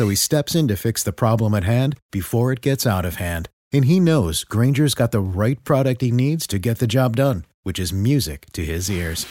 So 0.00 0.08
he 0.08 0.16
steps 0.16 0.54
in 0.54 0.66
to 0.68 0.78
fix 0.78 1.02
the 1.02 1.12
problem 1.12 1.52
at 1.52 1.64
hand 1.64 1.94
before 2.10 2.52
it 2.52 2.62
gets 2.62 2.86
out 2.86 3.04
of 3.04 3.16
hand. 3.16 3.50
And 3.70 3.84
he 3.84 4.00
knows 4.00 4.44
Grainger's 4.44 4.94
got 4.94 5.12
the 5.12 5.20
right 5.20 5.62
product 5.62 6.00
he 6.00 6.10
needs 6.10 6.46
to 6.46 6.58
get 6.58 6.78
the 6.78 6.86
job 6.86 7.16
done, 7.16 7.44
which 7.64 7.78
is 7.78 7.92
music 7.92 8.46
to 8.52 8.64
his 8.64 8.90
ears. 8.90 9.26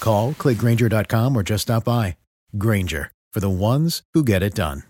Call, 0.00 0.34
clickgrainger.com, 0.34 1.34
or 1.34 1.42
just 1.42 1.62
stop 1.62 1.84
by. 1.84 2.18
Granger, 2.58 3.12
for 3.32 3.40
the 3.40 3.48
ones 3.48 4.02
who 4.12 4.22
get 4.22 4.42
it 4.42 4.54
done. 4.54 4.82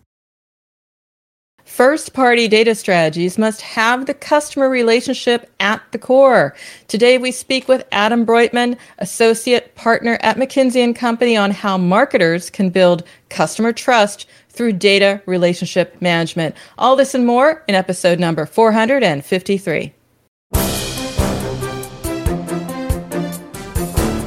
First 1.64 2.12
party 2.12 2.46
data 2.46 2.74
strategies 2.74 3.38
must 3.38 3.62
have 3.62 4.06
the 4.06 4.14
customer 4.14 4.68
relationship 4.68 5.50
at 5.60 5.80
the 5.92 5.98
core. 5.98 6.54
Today 6.88 7.18
we 7.18 7.32
speak 7.32 7.68
with 7.68 7.86
Adam 7.90 8.26
Broitman, 8.26 8.76
associate 8.98 9.74
partner 9.74 10.18
at 10.20 10.36
McKinsey 10.36 10.84
and 10.84 10.94
Company 10.94 11.36
on 11.36 11.52
how 11.52 11.78
marketers 11.78 12.50
can 12.50 12.68
build 12.68 13.02
customer 13.30 13.72
trust 13.72 14.26
through 14.54 14.72
data 14.72 15.20
relationship 15.26 16.00
management. 16.00 16.54
All 16.78 16.96
this 16.96 17.14
and 17.14 17.26
more 17.26 17.64
in 17.68 17.74
episode 17.74 18.18
number 18.18 18.46
453. 18.46 19.92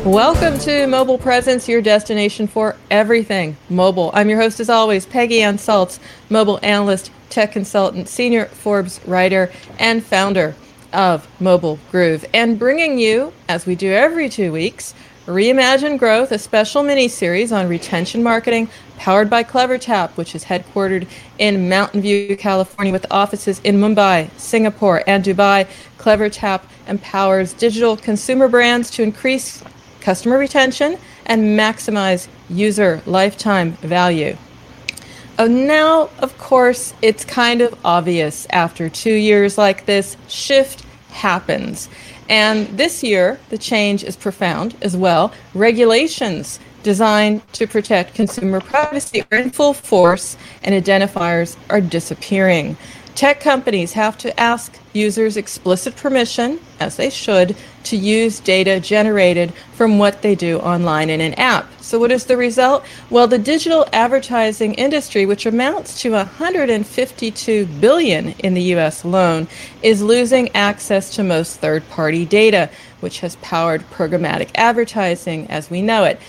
Welcome 0.06 0.58
to 0.60 0.88
Mobile 0.88 1.18
Presence, 1.18 1.68
your 1.68 1.82
destination 1.82 2.48
for 2.48 2.78
everything 2.90 3.58
mobile. 3.70 4.12
I'm 4.14 4.30
your 4.30 4.40
host, 4.40 4.62
as 4.62 4.70
always, 4.70 5.06
Peggy 5.06 5.42
Anne 5.42 5.58
Salz, 5.58 6.00
mobile 6.30 6.60
analyst, 6.64 7.12
tech 7.30 7.52
consultant, 7.52 8.08
senior 8.08 8.46
Forbes 8.46 9.02
writer, 9.06 9.52
and 9.80 10.02
founder 10.02 10.56
of 10.94 11.28
Mobile 11.42 11.78
Groove, 11.92 12.26
and 12.34 12.58
bringing 12.58 12.98
you, 12.98 13.34
as 13.50 13.66
we 13.66 13.76
do 13.76 13.92
every 13.92 14.30
two 14.30 14.54
weeks, 14.54 14.94
Reimagine 15.26 16.00
Growth, 16.00 16.32
a 16.32 16.40
special 16.40 16.84
mini 16.84 17.10
series 17.10 17.52
on 17.52 17.68
retention 17.68 18.24
marketing 18.24 18.70
powered 18.98 19.30
by 19.30 19.44
CleverTap, 19.44 20.10
which 20.12 20.36
is 20.36 20.44
headquartered 20.44 21.08
in 21.38 21.70
Mountain 21.70 22.02
View, 22.02 22.36
California, 22.36 22.92
with 22.92 23.06
offices 23.10 23.62
in 23.64 23.78
Mumbai, 23.78 24.30
Singapore, 24.38 25.04
and 25.08 25.24
Dubai. 25.24 25.68
CleverTap 25.98 26.64
empowers 26.88 27.54
digital 27.54 27.96
consumer 27.96 28.48
brands 28.48 28.90
to 28.92 29.04
increase 29.04 29.64
customer 30.02 30.38
retention 30.38 30.98
and 31.26 31.60
maximize 31.60 32.28
user 32.50 33.02
lifetime 33.06 33.74
value. 33.74 34.36
Oh, 35.40 35.48
now, 35.48 36.10
of 36.20 36.38
course, 36.38 36.94
it's 37.02 37.24
kind 37.24 37.62
of 37.62 37.78
obvious 37.86 38.48
after 38.50 38.90
two 38.90 39.14
years 39.14 39.58
like 39.58 39.86
this, 39.86 40.18
shift 40.28 40.84
happens. 41.10 41.90
And 42.30 42.68
this 42.78 43.04
year, 43.04 43.40
the 43.50 43.58
change 43.58 44.04
is 44.04 44.16
profound 44.16 44.76
as 44.82 44.98
well. 44.98 45.32
Regulations 45.54 46.60
designed 46.84 47.42
to 47.54 47.68
protect 47.68 48.16
consumer 48.16 48.62
privacy 48.62 49.24
are 49.32 49.38
in 49.38 49.50
full 49.50 49.74
force, 49.74 50.38
and 50.64 50.74
identifiers 50.74 51.58
are 51.70 51.82
disappearing. 51.82 52.78
Tech 53.18 53.40
companies 53.40 53.94
have 53.94 54.16
to 54.20 54.40
ask 54.40 54.78
users 54.94 55.38
explicit 55.38 55.96
permission, 55.96 56.60
as 56.80 56.98
they 56.98 57.10
should, 57.10 57.56
to 57.84 57.98
use 57.98 58.40
data 58.40 58.80
generated 58.80 59.52
from 59.74 59.98
what 59.98 60.22
they 60.22 60.36
do 60.36 60.60
online 60.60 61.10
in 61.10 61.20
an 61.20 61.34
app. 61.34 61.68
So, 61.82 61.98
what 61.98 62.12
is 62.12 62.26
the 62.26 62.38
result? 62.38 62.86
Well, 63.10 63.28
the 63.28 63.40
digital 63.40 63.88
advertising 63.92 64.76
industry, 64.76 65.26
which 65.26 65.48
amounts 65.48 66.00
to 66.02 66.12
152 66.12 67.66
billion 67.80 68.30
in 68.40 68.54
the 68.54 68.64
U.S. 68.74 69.04
alone, 69.04 69.48
is 69.82 70.04
losing 70.04 70.56
access 70.56 71.16
to 71.16 71.24
most 71.24 71.60
third-party 71.60 72.26
data, 72.26 72.70
which 73.00 73.22
has 73.22 73.36
powered 73.38 73.82
programmatic 73.90 74.52
advertising 74.54 75.50
as 75.50 75.72
we 75.72 75.82
know 75.82 76.04
it. 76.04 76.20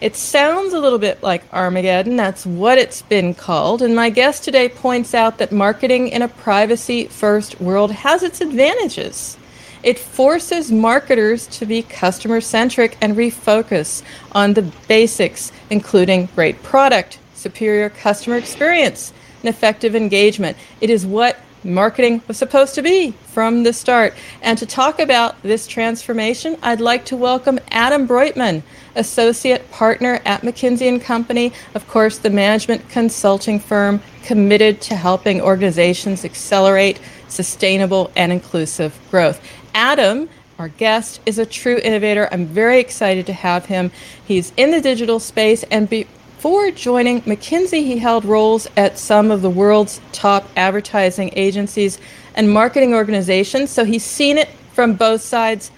It 0.00 0.14
sounds 0.14 0.74
a 0.74 0.78
little 0.78 1.00
bit 1.00 1.24
like 1.24 1.42
Armageddon. 1.52 2.14
That's 2.14 2.46
what 2.46 2.78
it's 2.78 3.02
been 3.02 3.34
called. 3.34 3.82
And 3.82 3.96
my 3.96 4.10
guest 4.10 4.44
today 4.44 4.68
points 4.68 5.12
out 5.12 5.38
that 5.38 5.50
marketing 5.50 6.08
in 6.08 6.22
a 6.22 6.28
privacy 6.28 7.08
first 7.08 7.60
world 7.60 7.90
has 7.90 8.22
its 8.22 8.40
advantages. 8.40 9.36
It 9.82 9.98
forces 9.98 10.70
marketers 10.70 11.48
to 11.48 11.66
be 11.66 11.82
customer 11.82 12.40
centric 12.40 12.96
and 13.00 13.16
refocus 13.16 14.04
on 14.30 14.54
the 14.54 14.62
basics, 14.86 15.50
including 15.68 16.28
great 16.36 16.62
product, 16.62 17.18
superior 17.34 17.90
customer 17.90 18.36
experience, 18.36 19.12
and 19.40 19.48
effective 19.48 19.96
engagement. 19.96 20.56
It 20.80 20.90
is 20.90 21.04
what 21.04 21.38
marketing 21.64 22.22
was 22.28 22.36
supposed 22.36 22.74
to 22.76 22.82
be 22.82 23.12
from 23.26 23.62
the 23.62 23.72
start. 23.72 24.14
And 24.42 24.58
to 24.58 24.66
talk 24.66 25.00
about 25.00 25.40
this 25.42 25.66
transformation, 25.66 26.56
I'd 26.62 26.80
like 26.80 27.04
to 27.06 27.16
welcome 27.16 27.58
Adam 27.70 28.06
Broitman, 28.06 28.62
associate 28.98 29.70
partner 29.70 30.20
at 30.24 30.42
McKinsey 30.42 30.88
and 30.88 31.00
Company, 31.00 31.52
of 31.74 31.86
course, 31.88 32.18
the 32.18 32.30
management 32.30 32.88
consulting 32.88 33.58
firm 33.58 34.00
committed 34.24 34.80
to 34.82 34.96
helping 34.96 35.40
organizations 35.40 36.24
accelerate 36.24 37.00
sustainable 37.28 38.10
and 38.16 38.32
inclusive 38.32 38.98
growth. 39.10 39.40
Adam 39.74 40.28
our 40.58 40.68
guest 40.68 41.20
is 41.24 41.38
a 41.38 41.46
true 41.46 41.78
innovator. 41.84 42.28
I'm 42.32 42.44
very 42.44 42.80
excited 42.80 43.26
to 43.26 43.32
have 43.32 43.66
him. 43.66 43.92
He's 44.26 44.52
in 44.56 44.72
the 44.72 44.80
digital 44.80 45.20
space 45.20 45.62
and 45.70 45.88
be, 45.88 46.08
before 46.38 46.70
joining 46.72 47.22
McKinsey, 47.22 47.84
he 47.84 47.98
held 47.98 48.24
roles 48.24 48.66
at 48.76 48.98
some 48.98 49.30
of 49.30 49.42
the 49.42 49.50
world's 49.50 50.00
top 50.10 50.48
advertising 50.56 51.30
agencies 51.34 51.98
and 52.34 52.50
marketing 52.50 52.94
organizations, 52.94 53.70
so 53.70 53.84
he's 53.84 54.04
seen 54.04 54.38
it 54.38 54.48
from 54.72 54.94
both 54.94 55.20
sides. 55.20 55.70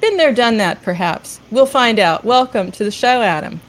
Been 0.00 0.18
there, 0.18 0.34
done 0.34 0.58
that, 0.58 0.82
perhaps. 0.82 1.40
We'll 1.50 1.66
find 1.66 1.98
out. 1.98 2.24
Welcome 2.24 2.70
to 2.72 2.84
the 2.84 2.90
show, 2.90 3.22
Adam. 3.22 3.60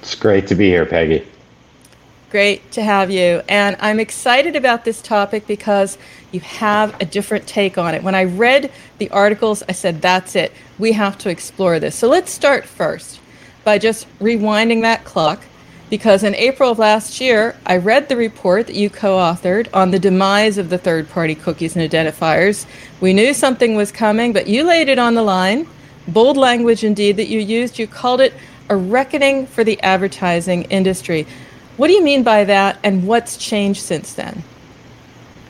It's 0.00 0.14
great 0.14 0.46
to 0.46 0.54
be 0.54 0.68
here, 0.68 0.86
Peggy. 0.86 1.26
Great 2.30 2.72
to 2.72 2.82
have 2.82 3.10
you. 3.10 3.42
And 3.48 3.76
I'm 3.78 4.00
excited 4.00 4.56
about 4.56 4.86
this 4.86 5.02
topic 5.02 5.46
because 5.46 5.98
you 6.32 6.40
have 6.40 6.98
a 7.02 7.04
different 7.04 7.46
take 7.46 7.76
on 7.76 7.94
it. 7.94 8.02
When 8.02 8.14
I 8.14 8.24
read 8.24 8.72
the 8.96 9.10
articles, 9.10 9.62
I 9.68 9.72
said, 9.72 10.00
that's 10.00 10.34
it. 10.34 10.52
We 10.78 10.92
have 10.92 11.18
to 11.18 11.28
explore 11.28 11.78
this. 11.78 11.94
So 11.94 12.08
let's 12.08 12.32
start 12.32 12.64
first 12.64 13.20
by 13.62 13.78
just 13.78 14.06
rewinding 14.20 14.80
that 14.82 15.04
clock 15.04 15.42
because 15.92 16.24
in 16.24 16.34
April 16.36 16.70
of 16.70 16.78
last 16.78 17.20
year, 17.20 17.54
I 17.66 17.76
read 17.76 18.08
the 18.08 18.16
report 18.16 18.66
that 18.68 18.74
you 18.74 18.88
co 18.88 19.18
authored 19.18 19.68
on 19.74 19.90
the 19.90 19.98
demise 19.98 20.56
of 20.56 20.70
the 20.70 20.78
third 20.78 21.06
party 21.10 21.34
cookies 21.34 21.76
and 21.76 21.90
identifiers. 21.90 22.64
We 23.02 23.12
knew 23.12 23.34
something 23.34 23.74
was 23.74 23.92
coming, 23.92 24.32
but 24.32 24.46
you 24.46 24.64
laid 24.64 24.88
it 24.88 24.98
on 24.98 25.14
the 25.14 25.22
line. 25.22 25.68
Bold 26.08 26.38
language 26.38 26.82
indeed 26.82 27.18
that 27.18 27.28
you 27.28 27.40
used. 27.40 27.78
You 27.78 27.86
called 27.86 28.22
it 28.22 28.32
a 28.70 28.76
reckoning 28.76 29.46
for 29.46 29.64
the 29.64 29.78
advertising 29.82 30.62
industry. 30.70 31.26
What 31.76 31.88
do 31.88 31.92
you 31.92 32.02
mean 32.02 32.22
by 32.22 32.44
that, 32.44 32.78
and 32.82 33.06
what's 33.06 33.36
changed 33.36 33.82
since 33.82 34.14
then? 34.14 34.42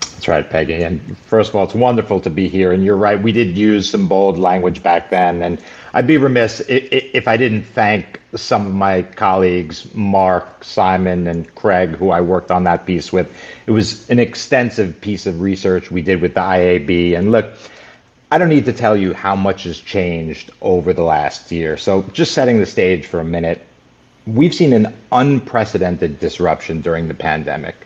That's 0.00 0.26
right, 0.26 0.50
Peggy. 0.50 0.82
And 0.82 1.16
first 1.18 1.50
of 1.50 1.54
all, 1.54 1.62
it's 1.62 1.74
wonderful 1.74 2.20
to 2.20 2.30
be 2.30 2.48
here. 2.48 2.72
And 2.72 2.84
you're 2.84 2.96
right, 2.96 3.22
we 3.22 3.30
did 3.30 3.56
use 3.56 3.88
some 3.88 4.08
bold 4.08 4.38
language 4.38 4.82
back 4.82 5.08
then. 5.08 5.40
And 5.40 5.62
I'd 5.94 6.06
be 6.06 6.16
remiss 6.16 6.60
if 6.68 7.28
I 7.28 7.36
didn't 7.36 7.64
thank 7.64 8.20
some 8.34 8.66
of 8.66 8.72
my 8.72 9.02
colleagues, 9.02 9.94
Mark, 9.94 10.64
Simon, 10.64 11.26
and 11.26 11.54
Craig, 11.54 11.90
who 11.90 12.10
I 12.10 12.20
worked 12.22 12.50
on 12.50 12.64
that 12.64 12.86
piece 12.86 13.12
with. 13.12 13.30
It 13.66 13.72
was 13.72 14.08
an 14.08 14.18
extensive 14.18 14.98
piece 15.02 15.26
of 15.26 15.42
research 15.42 15.90
we 15.90 16.00
did 16.00 16.22
with 16.22 16.32
the 16.32 16.40
IAB. 16.40 17.16
And 17.16 17.30
look, 17.30 17.54
I 18.30 18.38
don't 18.38 18.48
need 18.48 18.64
to 18.64 18.72
tell 18.72 18.96
you 18.96 19.12
how 19.12 19.36
much 19.36 19.64
has 19.64 19.78
changed 19.80 20.50
over 20.62 20.94
the 20.94 21.02
last 21.02 21.52
year. 21.52 21.76
So, 21.76 22.02
just 22.14 22.32
setting 22.32 22.58
the 22.58 22.64
stage 22.64 23.04
for 23.04 23.20
a 23.20 23.24
minute, 23.24 23.66
we've 24.26 24.54
seen 24.54 24.72
an 24.72 24.96
unprecedented 25.12 26.18
disruption 26.20 26.80
during 26.80 27.08
the 27.08 27.14
pandemic. 27.14 27.76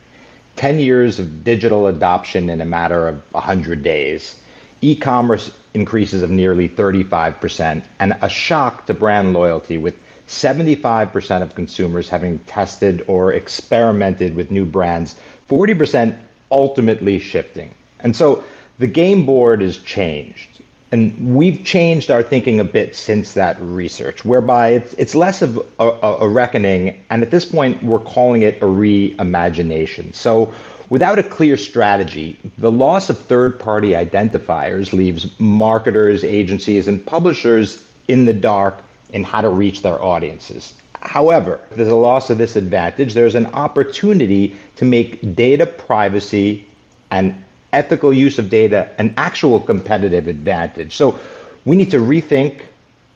10 0.55 0.79
years 0.79 1.19
of 1.19 1.43
digital 1.43 1.89
adoption 1.89 2.49
in 2.49 2.61
a 2.61 2.65
matter 2.65 3.09
of 3.09 3.17
100 3.35 3.83
days, 3.83 4.41
e 4.81 4.95
commerce 4.95 5.51
increases 5.77 6.23
of 6.23 6.31
nearly 6.31 6.69
35%, 6.69 7.85
and 8.01 8.17
a 8.23 8.29
shock 8.29 8.87
to 8.87 8.95
brand 8.95 9.35
loyalty 9.35 9.77
with 9.79 9.97
75% 10.27 11.43
of 11.43 11.55
consumers 11.55 12.09
having 12.09 12.39
tested 12.41 13.05
or 13.07 13.33
experimented 13.33 14.35
with 14.35 14.51
new 14.51 14.65
brands, 14.65 15.21
40% 15.49 16.19
ultimately 16.51 17.19
shifting. 17.19 17.73
And 18.01 18.17
so 18.17 18.43
the 18.79 18.87
game 18.87 19.25
board 19.27 19.61
has 19.61 19.79
changed. 19.79 20.63
And 20.93 21.37
we've 21.37 21.65
changed 21.65 22.11
our 22.11 22.23
thinking 22.23 22.61
a 22.61 22.65
bit 22.65 22.97
since 22.97 23.35
that 23.35 23.61
research, 23.61 24.25
whereby 24.25 24.69
it's, 24.69 24.95
it's 24.95 25.15
less 25.15 25.43
of 25.43 25.59
a, 25.79 25.89
a 26.25 26.29
reckoning, 26.29 27.05
and 27.11 27.23
at 27.23 27.31
this 27.31 27.45
point, 27.45 27.83
we're 27.83 27.99
calling 27.99 28.43
it 28.43 28.57
a 28.63 28.67
reimagination. 28.67 30.15
So, 30.15 30.55
without 30.89 31.19
a 31.19 31.23
clear 31.23 31.57
strategy, 31.57 32.39
the 32.59 32.71
loss 32.71 33.11
of 33.11 33.19
third 33.19 33.59
party 33.59 33.91
identifiers 33.91 34.93
leaves 34.93 35.39
marketers, 35.41 36.25
agencies, 36.25 36.89
and 36.89 37.05
publishers 37.05 37.91
in 38.09 38.25
the 38.25 38.33
dark 38.33 38.83
in 39.11 39.25
how 39.25 39.41
to 39.41 39.49
reach 39.49 39.83
their 39.83 40.01
audiences. 40.03 40.75
However, 41.01 41.61
there's 41.71 41.89
a 41.89 41.95
loss 41.95 42.31
of 42.31 42.39
this 42.39 42.57
advantage. 42.57 43.15
There's 43.15 43.35
an 43.35 43.47
opportunity 43.47 44.57
to 44.77 44.85
make 44.85 45.35
data 45.35 45.67
privacy 45.67 46.69
and 47.11 47.45
ethical 47.73 48.13
use 48.13 48.39
of 48.39 48.49
data 48.49 48.95
an 48.99 49.15
actual 49.17 49.61
competitive 49.61 50.27
advantage. 50.29 50.97
So 50.97 51.19
we 51.65 51.77
need 51.77 51.91
to 51.91 51.99
rethink, 51.99 52.63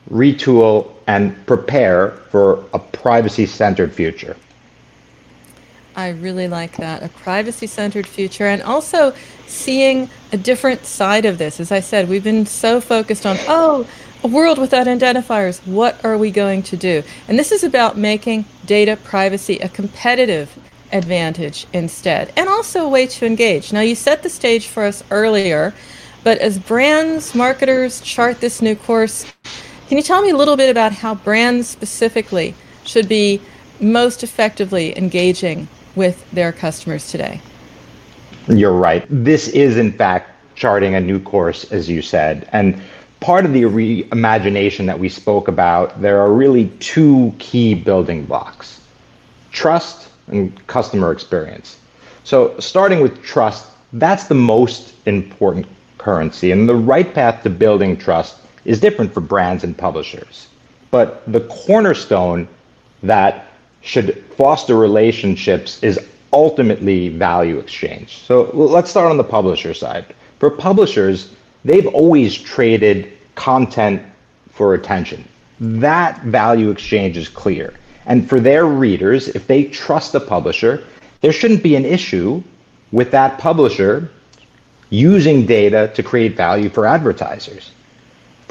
retool, 0.09 0.91
and 1.07 1.45
prepare 1.45 2.11
for 2.29 2.63
a 2.73 2.79
privacy 2.79 3.45
centered 3.45 3.93
future. 3.93 4.35
I 5.95 6.09
really 6.09 6.47
like 6.47 6.77
that. 6.77 7.03
A 7.03 7.09
privacy 7.09 7.67
centered 7.67 8.07
future 8.07 8.47
and 8.47 8.61
also 8.61 9.13
seeing 9.47 10.09
a 10.31 10.37
different 10.37 10.85
side 10.85 11.25
of 11.25 11.37
this. 11.37 11.59
As 11.59 11.71
I 11.71 11.81
said, 11.81 12.07
we've 12.07 12.23
been 12.23 12.45
so 12.45 12.79
focused 12.79 13.25
on, 13.25 13.37
oh, 13.47 13.87
a 14.23 14.27
world 14.27 14.57
without 14.57 14.87
identifiers. 14.87 15.65
What 15.67 16.03
are 16.05 16.17
we 16.17 16.31
going 16.31 16.63
to 16.63 16.77
do? 16.77 17.03
And 17.27 17.37
this 17.37 17.51
is 17.51 17.63
about 17.63 17.97
making 17.97 18.45
data 18.65 18.97
privacy 18.97 19.57
a 19.57 19.69
competitive 19.69 20.57
advantage 20.91 21.65
instead, 21.73 22.33
and 22.35 22.49
also 22.49 22.85
a 22.85 22.89
way 22.89 23.07
to 23.07 23.25
engage. 23.25 23.71
Now, 23.71 23.79
you 23.79 23.95
set 23.95 24.23
the 24.23 24.29
stage 24.29 24.67
for 24.67 24.83
us 24.83 25.03
earlier, 25.09 25.73
but 26.23 26.37
as 26.39 26.59
brands, 26.59 27.33
marketers 27.33 28.01
chart 28.01 28.41
this 28.41 28.61
new 28.61 28.75
course, 28.75 29.25
can 29.87 29.97
you 29.97 30.03
tell 30.03 30.21
me 30.21 30.29
a 30.29 30.37
little 30.37 30.57
bit 30.57 30.69
about 30.69 30.91
how 30.91 31.15
brands 31.15 31.67
specifically 31.67 32.55
should 32.83 33.07
be 33.07 33.41
most 33.79 34.21
effectively 34.21 34.95
engaging 34.97 35.67
with 35.95 36.29
their 36.31 36.51
customers 36.51 37.09
today? 37.09 37.41
You're 38.47 38.73
right. 38.73 39.05
This 39.09 39.47
is, 39.49 39.77
in 39.77 39.91
fact, 39.91 40.31
charting 40.55 40.95
a 40.95 40.99
new 40.99 41.19
course, 41.19 41.71
as 41.71 41.89
you 41.89 42.01
said. 42.01 42.47
And 42.51 42.81
part 43.19 43.45
of 43.45 43.53
the 43.53 43.63
reimagination 43.63 44.85
that 44.87 44.99
we 44.99 45.09
spoke 45.09 45.47
about, 45.47 46.01
there 46.01 46.19
are 46.19 46.33
really 46.33 46.69
two 46.79 47.33
key 47.39 47.73
building 47.75 48.25
blocks 48.25 48.79
trust 49.51 50.09
and 50.27 50.65
customer 50.67 51.11
experience. 51.11 51.77
So, 52.23 52.57
starting 52.59 53.01
with 53.01 53.21
trust, 53.21 53.71
that's 53.93 54.25
the 54.27 54.35
most 54.35 54.95
important 55.05 55.67
currency. 55.97 56.51
And 56.51 56.69
the 56.69 56.75
right 56.75 57.13
path 57.13 57.43
to 57.43 57.49
building 57.49 57.97
trust 57.97 58.37
is 58.63 58.79
different 58.79 59.13
for 59.13 59.19
brands 59.19 59.63
and 59.63 59.77
publishers. 59.77 60.47
But 60.89 61.29
the 61.31 61.41
cornerstone 61.41 62.47
that 63.03 63.50
should 63.81 64.23
foster 64.37 64.75
relationships 64.75 65.81
is 65.83 65.99
ultimately 66.33 67.09
value 67.09 67.59
exchange. 67.59 68.17
So, 68.17 68.49
let's 68.53 68.89
start 68.89 69.09
on 69.09 69.17
the 69.17 69.23
publisher 69.23 69.73
side. 69.73 70.05
For 70.39 70.49
publishers, 70.49 71.33
they've 71.65 71.87
always 71.87 72.37
traded 72.37 73.11
content 73.35 74.01
for 74.49 74.73
attention. 74.73 75.27
That 75.59 76.21
value 76.23 76.69
exchange 76.69 77.17
is 77.17 77.29
clear. 77.29 77.73
And 78.05 78.27
for 78.27 78.39
their 78.39 78.65
readers, 78.65 79.27
if 79.29 79.47
they 79.47 79.65
trust 79.65 80.13
the 80.13 80.19
publisher, 80.19 80.83
there 81.21 81.31
shouldn't 81.31 81.63
be 81.63 81.75
an 81.75 81.85
issue 81.85 82.43
with 82.91 83.11
that 83.11 83.37
publisher 83.37 84.09
using 84.89 85.45
data 85.45 85.91
to 85.95 86.03
create 86.03 86.35
value 86.35 86.69
for 86.69 86.85
advertisers. 86.85 87.71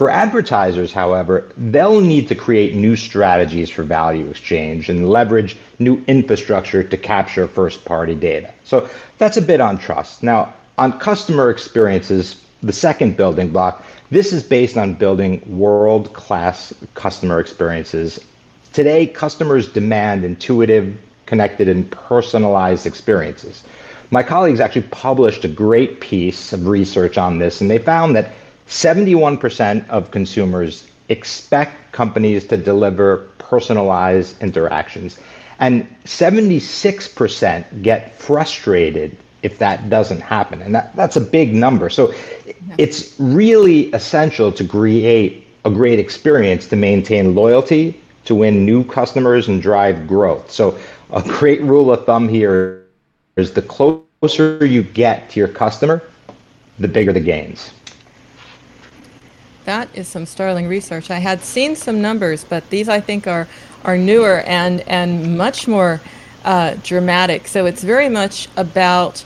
For 0.00 0.08
advertisers, 0.08 0.94
however, 0.94 1.52
they'll 1.58 2.00
need 2.00 2.26
to 2.28 2.34
create 2.34 2.74
new 2.74 2.96
strategies 2.96 3.68
for 3.68 3.82
value 3.82 4.30
exchange 4.30 4.88
and 4.88 5.10
leverage 5.10 5.58
new 5.78 6.02
infrastructure 6.06 6.82
to 6.82 6.96
capture 6.96 7.46
first 7.46 7.84
party 7.84 8.14
data. 8.14 8.50
So 8.64 8.88
that's 9.18 9.36
a 9.36 9.42
bit 9.42 9.60
on 9.60 9.76
trust. 9.76 10.22
Now, 10.22 10.54
on 10.78 10.98
customer 11.00 11.50
experiences, 11.50 12.42
the 12.62 12.72
second 12.72 13.18
building 13.18 13.52
block, 13.52 13.84
this 14.08 14.32
is 14.32 14.42
based 14.42 14.78
on 14.78 14.94
building 14.94 15.42
world 15.46 16.14
class 16.14 16.72
customer 16.94 17.38
experiences 17.38 18.24
Today, 18.72 19.06
customers 19.06 19.70
demand 19.70 20.24
intuitive, 20.24 20.98
connected, 21.26 21.68
and 21.68 21.90
personalized 21.92 22.86
experiences. 22.86 23.64
My 24.10 24.22
colleagues 24.22 24.60
actually 24.60 24.88
published 24.88 25.44
a 25.44 25.48
great 25.48 26.00
piece 26.00 26.54
of 26.54 26.68
research 26.68 27.18
on 27.18 27.38
this, 27.38 27.60
and 27.60 27.70
they 27.70 27.78
found 27.78 28.16
that 28.16 28.32
71% 28.70 29.88
of 29.88 30.10
consumers 30.12 30.88
expect 31.08 31.92
companies 31.92 32.46
to 32.46 32.56
deliver 32.56 33.28
personalized 33.38 34.40
interactions, 34.40 35.18
and 35.58 35.84
76% 36.04 37.82
get 37.82 38.14
frustrated 38.14 39.16
if 39.42 39.58
that 39.58 39.90
doesn't 39.90 40.20
happen. 40.20 40.62
And 40.62 40.72
that, 40.74 40.94
that's 40.94 41.16
a 41.16 41.20
big 41.20 41.52
number. 41.52 41.90
So 41.90 42.14
it's 42.78 43.18
really 43.18 43.92
essential 43.92 44.52
to 44.52 44.66
create 44.66 45.48
a 45.64 45.70
great 45.70 45.98
experience 45.98 46.68
to 46.68 46.76
maintain 46.76 47.34
loyalty 47.34 48.00
to 48.24 48.36
win 48.36 48.64
new 48.64 48.84
customers 48.84 49.48
and 49.48 49.60
drive 49.60 50.06
growth. 50.06 50.48
So, 50.50 50.78
a 51.12 51.22
great 51.22 51.60
rule 51.62 51.92
of 51.92 52.06
thumb 52.06 52.28
here 52.28 52.86
is 53.36 53.52
the 53.52 53.62
closer 53.62 54.64
you 54.64 54.84
get 54.84 55.28
to 55.30 55.40
your 55.40 55.48
customer, 55.48 56.02
the 56.78 56.86
bigger 56.86 57.12
the 57.12 57.18
gains. 57.20 57.72
That 59.64 59.88
is 59.94 60.08
some 60.08 60.26
sterling 60.26 60.68
research. 60.68 61.10
I 61.10 61.18
had 61.18 61.42
seen 61.42 61.76
some 61.76 62.00
numbers, 62.00 62.44
but 62.44 62.68
these 62.70 62.88
I 62.88 63.00
think 63.00 63.26
are 63.26 63.46
are 63.84 63.96
newer 63.96 64.40
and 64.40 64.80
and 64.82 65.36
much 65.36 65.68
more 65.68 66.00
uh, 66.44 66.74
dramatic. 66.82 67.48
So 67.48 67.66
it's 67.66 67.82
very 67.82 68.08
much 68.08 68.48
about 68.56 69.24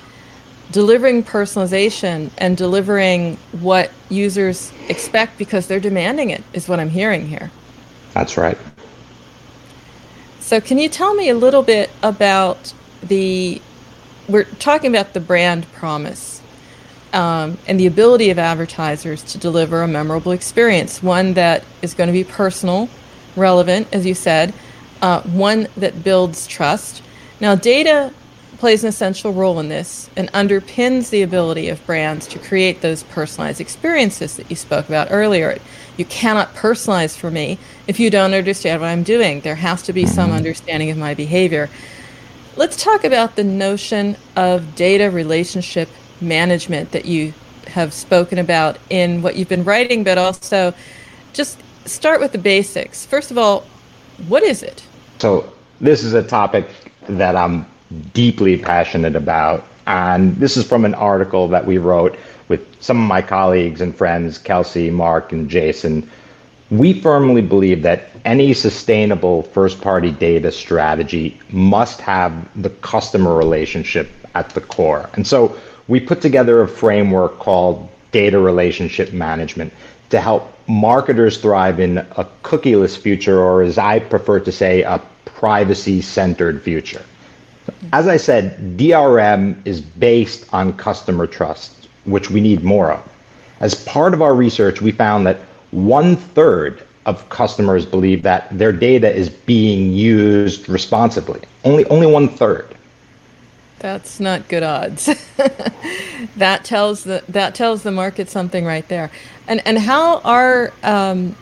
delivering 0.70 1.22
personalization 1.22 2.30
and 2.38 2.56
delivering 2.56 3.36
what 3.52 3.92
users 4.08 4.72
expect 4.88 5.38
because 5.38 5.66
they're 5.66 5.80
demanding 5.80 6.30
it. 6.30 6.42
Is 6.52 6.68
what 6.68 6.80
I'm 6.80 6.90
hearing 6.90 7.26
here. 7.28 7.50
That's 8.12 8.36
right. 8.36 8.58
So, 10.40 10.60
can 10.60 10.78
you 10.78 10.88
tell 10.88 11.14
me 11.14 11.30
a 11.30 11.34
little 11.34 11.62
bit 11.62 11.90
about 12.02 12.74
the? 13.02 13.62
We're 14.28 14.44
talking 14.44 14.94
about 14.94 15.12
the 15.12 15.20
brand 15.20 15.70
promise 15.72 16.40
um, 17.14 17.56
and 17.68 17.78
the 17.78 17.86
ability 17.86 18.30
of 18.30 18.38
advertisers 18.38 19.22
to 19.22 19.38
deliver 19.38 19.82
a 19.82 19.88
memorable 19.88 20.32
experience, 20.32 21.02
one 21.02 21.34
that 21.34 21.64
is 21.80 21.94
going 21.94 22.08
to 22.08 22.12
be 22.12 22.24
personal, 22.24 22.88
relevant, 23.36 23.86
as 23.92 24.04
you 24.04 24.14
said, 24.14 24.52
uh, 25.00 25.22
one 25.22 25.68
that 25.76 26.02
builds 26.02 26.46
trust. 26.46 27.02
Now, 27.40 27.54
data 27.54 28.12
plays 28.58 28.82
an 28.82 28.88
essential 28.88 29.32
role 29.32 29.60
in 29.60 29.68
this 29.68 30.10
and 30.16 30.30
underpins 30.32 31.10
the 31.10 31.22
ability 31.22 31.68
of 31.68 31.84
brands 31.86 32.26
to 32.26 32.38
create 32.38 32.80
those 32.80 33.02
personalized 33.04 33.60
experiences 33.60 34.36
that 34.36 34.50
you 34.50 34.56
spoke 34.56 34.88
about 34.88 35.08
earlier. 35.10 35.58
You 35.96 36.04
cannot 36.06 36.54
personalize 36.54 37.16
for 37.16 37.30
me 37.30 37.58
if 37.86 38.00
you 38.00 38.10
don't 38.10 38.34
understand 38.34 38.80
what 38.80 38.88
I'm 38.88 39.02
doing. 39.04 39.40
There 39.40 39.54
has 39.54 39.82
to 39.82 39.92
be 39.92 40.06
some 40.06 40.32
understanding 40.32 40.90
of 40.90 40.96
my 40.96 41.14
behavior. 41.14 41.70
Let's 42.56 42.82
talk 42.82 43.04
about 43.04 43.36
the 43.36 43.44
notion 43.44 44.16
of 44.34 44.74
data 44.74 45.10
relationship 45.10 45.88
management 46.24 46.90
that 46.92 47.04
you 47.04 47.32
have 47.66 47.92
spoken 47.92 48.38
about 48.38 48.78
in 48.90 49.22
what 49.22 49.36
you've 49.36 49.48
been 49.48 49.64
writing, 49.64 50.04
but 50.04 50.18
also 50.18 50.74
just 51.32 51.60
start 51.86 52.20
with 52.20 52.32
the 52.32 52.38
basics. 52.38 53.06
First 53.06 53.30
of 53.30 53.38
all, 53.38 53.64
what 54.28 54.42
is 54.42 54.62
it? 54.62 54.84
So, 55.18 55.52
this 55.80 56.04
is 56.04 56.14
a 56.14 56.22
topic 56.22 56.68
that 57.08 57.36
I'm 57.36 57.66
deeply 58.12 58.56
passionate 58.56 59.16
about. 59.16 59.64
And 59.86 60.36
this 60.36 60.56
is 60.56 60.66
from 60.66 60.84
an 60.84 60.94
article 60.94 61.48
that 61.48 61.66
we 61.66 61.78
wrote 61.78 62.16
with 62.48 62.82
some 62.82 63.00
of 63.00 63.08
my 63.08 63.20
colleagues 63.22 63.80
and 63.80 63.94
friends, 63.94 64.38
Kelsey, 64.38 64.90
Mark, 64.90 65.32
and 65.32 65.48
Jason. 65.48 66.08
We 66.70 67.00
firmly 67.00 67.42
believe 67.42 67.82
that 67.82 68.08
any 68.24 68.54
sustainable 68.54 69.42
first 69.42 69.80
party 69.80 70.10
data 70.10 70.50
strategy 70.50 71.38
must 71.50 72.00
have 72.00 72.32
the 72.60 72.70
customer 72.70 73.36
relationship 73.36 74.10
at 74.34 74.50
the 74.50 74.60
core. 74.60 75.08
And 75.14 75.26
so 75.26 75.58
we 75.88 76.00
put 76.00 76.20
together 76.20 76.62
a 76.62 76.68
framework 76.68 77.38
called 77.38 77.88
data 78.12 78.38
relationship 78.38 79.12
management 79.12 79.72
to 80.10 80.20
help 80.20 80.56
marketers 80.68 81.38
thrive 81.38 81.80
in 81.80 81.98
a 81.98 82.24
cookieless 82.42 82.96
future, 82.96 83.40
or 83.40 83.62
as 83.62 83.78
I 83.78 83.98
prefer 83.98 84.40
to 84.40 84.52
say, 84.52 84.82
a 84.82 85.00
privacy 85.24 86.00
centered 86.00 86.62
future. 86.62 87.04
As 87.92 88.08
I 88.08 88.16
said, 88.16 88.76
DRM 88.76 89.56
is 89.66 89.80
based 89.80 90.52
on 90.52 90.76
customer 90.76 91.26
trust, 91.26 91.88
which 92.04 92.30
we 92.30 92.40
need 92.40 92.62
more 92.62 92.92
of. 92.92 93.12
As 93.60 93.74
part 93.84 94.14
of 94.14 94.22
our 94.22 94.34
research, 94.34 94.80
we 94.80 94.92
found 94.92 95.26
that 95.26 95.38
one 95.70 96.16
third 96.16 96.86
of 97.06 97.28
customers 97.28 97.84
believe 97.84 98.22
that 98.22 98.46
their 98.56 98.72
data 98.72 99.12
is 99.12 99.28
being 99.28 99.92
used 99.92 100.68
responsibly. 100.68 101.40
Only 101.64 101.84
only 101.86 102.06
one 102.06 102.28
third. 102.28 102.74
That's 103.84 104.18
not 104.18 104.48
good 104.48 104.62
odds. 104.62 105.04
that 106.36 106.64
tells 106.64 107.04
the 107.04 107.22
that 107.28 107.54
tells 107.54 107.82
the 107.82 107.90
market 107.90 108.30
something 108.30 108.64
right 108.64 108.88
there. 108.88 109.10
And 109.46 109.60
and 109.66 109.78
how 109.78 110.20
are 110.20 110.72
um, 110.82 111.36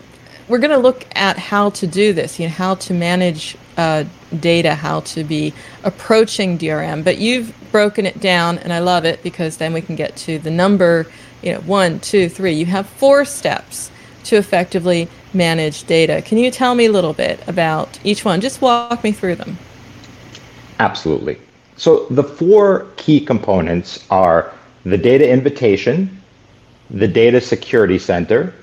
we're 0.48 0.58
going 0.58 0.72
to 0.72 0.76
look 0.76 1.06
at 1.14 1.38
how 1.38 1.70
to 1.70 1.86
do 1.86 2.12
this. 2.12 2.40
You 2.40 2.48
know 2.48 2.52
how 2.52 2.74
to 2.74 2.94
manage 2.94 3.56
uh, 3.76 4.06
data, 4.40 4.74
how 4.74 5.02
to 5.14 5.22
be 5.22 5.54
approaching 5.84 6.58
DRM. 6.58 7.04
But 7.04 7.18
you've 7.18 7.54
broken 7.70 8.06
it 8.06 8.18
down, 8.18 8.58
and 8.58 8.72
I 8.72 8.80
love 8.80 9.04
it 9.04 9.22
because 9.22 9.58
then 9.58 9.72
we 9.72 9.80
can 9.80 9.94
get 9.94 10.16
to 10.16 10.40
the 10.40 10.50
number. 10.50 11.06
You 11.42 11.52
know, 11.52 11.60
one, 11.60 12.00
two, 12.00 12.28
three. 12.28 12.54
You 12.54 12.66
have 12.66 12.88
four 12.88 13.24
steps 13.24 13.92
to 14.24 14.34
effectively 14.34 15.06
manage 15.32 15.84
data. 15.84 16.20
Can 16.22 16.38
you 16.38 16.50
tell 16.50 16.74
me 16.74 16.86
a 16.86 16.92
little 16.92 17.14
bit 17.14 17.38
about 17.46 18.00
each 18.02 18.24
one? 18.24 18.40
Just 18.40 18.60
walk 18.60 19.04
me 19.04 19.12
through 19.12 19.36
them. 19.36 19.58
Absolutely. 20.80 21.38
So 21.82 22.06
the 22.10 22.22
four 22.22 22.86
key 22.96 23.18
components 23.18 24.06
are 24.08 24.52
the 24.84 24.96
data 24.96 25.28
invitation, 25.28 26.22
the 26.90 27.08
data 27.08 27.40
security 27.40 27.98
center, 27.98 28.54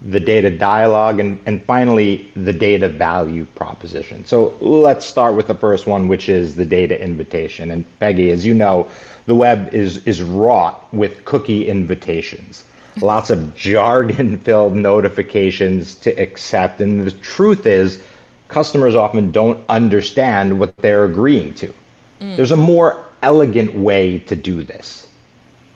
the 0.00 0.20
data 0.20 0.48
dialogue, 0.56 1.18
and, 1.18 1.40
and 1.44 1.60
finally 1.64 2.30
the 2.36 2.52
data 2.52 2.88
value 2.88 3.46
proposition. 3.46 4.24
So 4.24 4.56
let's 4.60 5.04
start 5.04 5.34
with 5.34 5.48
the 5.48 5.56
first 5.56 5.88
one, 5.88 6.06
which 6.06 6.28
is 6.28 6.54
the 6.54 6.64
data 6.64 7.02
invitation. 7.02 7.72
And 7.72 7.84
Peggy, 7.98 8.30
as 8.30 8.46
you 8.46 8.54
know, 8.54 8.88
the 9.26 9.34
web 9.34 9.74
is, 9.74 10.06
is 10.06 10.22
wrought 10.22 10.94
with 10.94 11.24
cookie 11.24 11.66
invitations 11.66 12.62
lots 13.00 13.30
of 13.30 13.56
jargon 13.56 14.38
filled 14.38 14.76
notifications 14.76 15.96
to 15.96 16.10
accept. 16.12 16.80
And 16.80 17.04
the 17.04 17.10
truth 17.10 17.66
is, 17.66 18.04
customers 18.46 18.94
often 18.94 19.32
don't 19.32 19.64
understand 19.68 20.60
what 20.60 20.76
they're 20.76 21.06
agreeing 21.06 21.54
to. 21.54 21.74
Mm. 22.22 22.36
There's 22.36 22.52
a 22.52 22.56
more 22.56 23.04
elegant 23.22 23.74
way 23.74 24.20
to 24.20 24.36
do 24.36 24.62
this. 24.62 25.08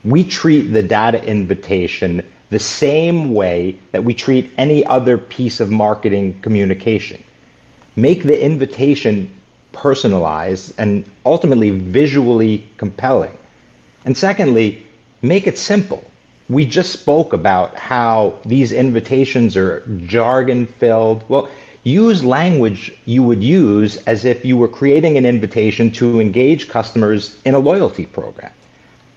We 0.05 0.23
treat 0.23 0.63
the 0.69 0.83
data 0.83 1.23
invitation 1.25 2.23
the 2.51 2.59
same 2.61 3.35
way 3.35 3.79
that 3.91 4.05
we 4.05 4.15
treat 4.15 4.53
any 4.57 4.87
other 4.87 5.19
piece 5.19 5.59
of 5.59 5.71
marketing 5.71 6.41
communication. 6.43 7.23
Make 7.97 8.23
the 8.23 8.41
invitation 8.41 9.33
personalized 9.73 10.73
and 10.79 11.11
ultimately 11.25 11.71
visually 11.71 12.67
compelling. 12.77 13.37
And 14.05 14.17
secondly, 14.17 14.87
make 15.23 15.49
it 15.49 15.59
simple 15.59 16.09
we 16.49 16.65
just 16.65 16.93
spoke 16.93 17.33
about 17.33 17.77
how 17.77 18.39
these 18.45 18.73
invitations 18.73 19.57
are 19.57 19.81
jargon 20.07 20.67
filled. 20.67 21.29
Well, 21.29 21.51
use 21.83 22.25
language 22.25 22.97
you 23.05 23.23
would 23.23 23.43
use 23.43 23.97
as 24.05 24.25
if 24.25 24.45
you 24.45 24.57
were 24.57 24.69
creating 24.69 25.17
an 25.17 25.27
invitation 25.27 25.91
to 25.93 26.21
engage 26.21 26.69
customers 26.69 27.41
in 27.45 27.55
a 27.55 27.59
loyalty 27.59 28.07
program. 28.07 28.53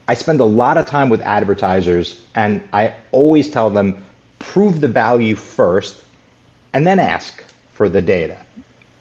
I 0.07 0.15
spend 0.15 0.39
a 0.39 0.45
lot 0.45 0.77
of 0.77 0.87
time 0.87 1.09
with 1.09 1.21
advertisers 1.21 2.25
and 2.33 2.67
I 2.73 2.95
always 3.11 3.49
tell 3.51 3.69
them 3.69 4.03
prove 4.39 4.81
the 4.81 4.87
value 4.87 5.35
first 5.35 6.03
and 6.73 6.85
then 6.87 6.97
ask 6.99 7.43
for 7.73 7.89
the 7.89 8.01
data. 8.01 8.43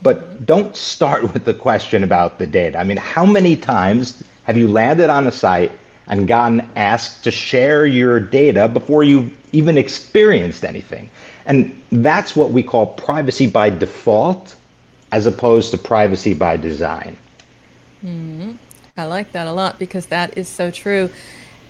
But 0.03 0.45
don't 0.45 0.77
start 0.77 1.23
with 1.33 1.47
the 1.47 1.55
question 1.55 2.05
about 2.05 2.39
the 2.39 2.47
data. 2.47 2.79
I 2.79 2.85
mean, 2.85 2.99
how 2.99 3.25
many 3.25 3.57
times 3.57 4.23
have 4.45 4.59
you 4.59 4.69
landed 4.69 5.09
on 5.09 5.27
a 5.27 5.33
site 5.33 5.73
and 6.09 6.27
gotten 6.27 6.61
asked 6.77 7.25
to 7.25 7.31
share 7.31 7.87
your 7.87 8.19
data 8.19 8.69
before 8.69 9.05
you've 9.05 9.37
even 9.55 9.79
experienced 9.79 10.65
anything. 10.65 11.11
And 11.47 11.83
that's 11.91 12.35
what 12.35 12.51
we 12.51 12.63
call 12.63 12.87
privacy 12.95 13.47
by 13.49 13.71
default 13.71 14.57
as 15.13 15.27
opposed 15.27 15.71
to 15.71 15.79
privacy 15.79 16.35
by 16.35 16.57
design. 16.57 17.17
Mm-hmm. 18.05 18.53
I 18.97 19.05
like 19.05 19.33
that 19.33 19.47
a 19.47 19.53
lot 19.53 19.79
because 19.79 20.07
that 20.07 20.37
is 20.37 20.49
so 20.49 20.71
true. 20.71 21.11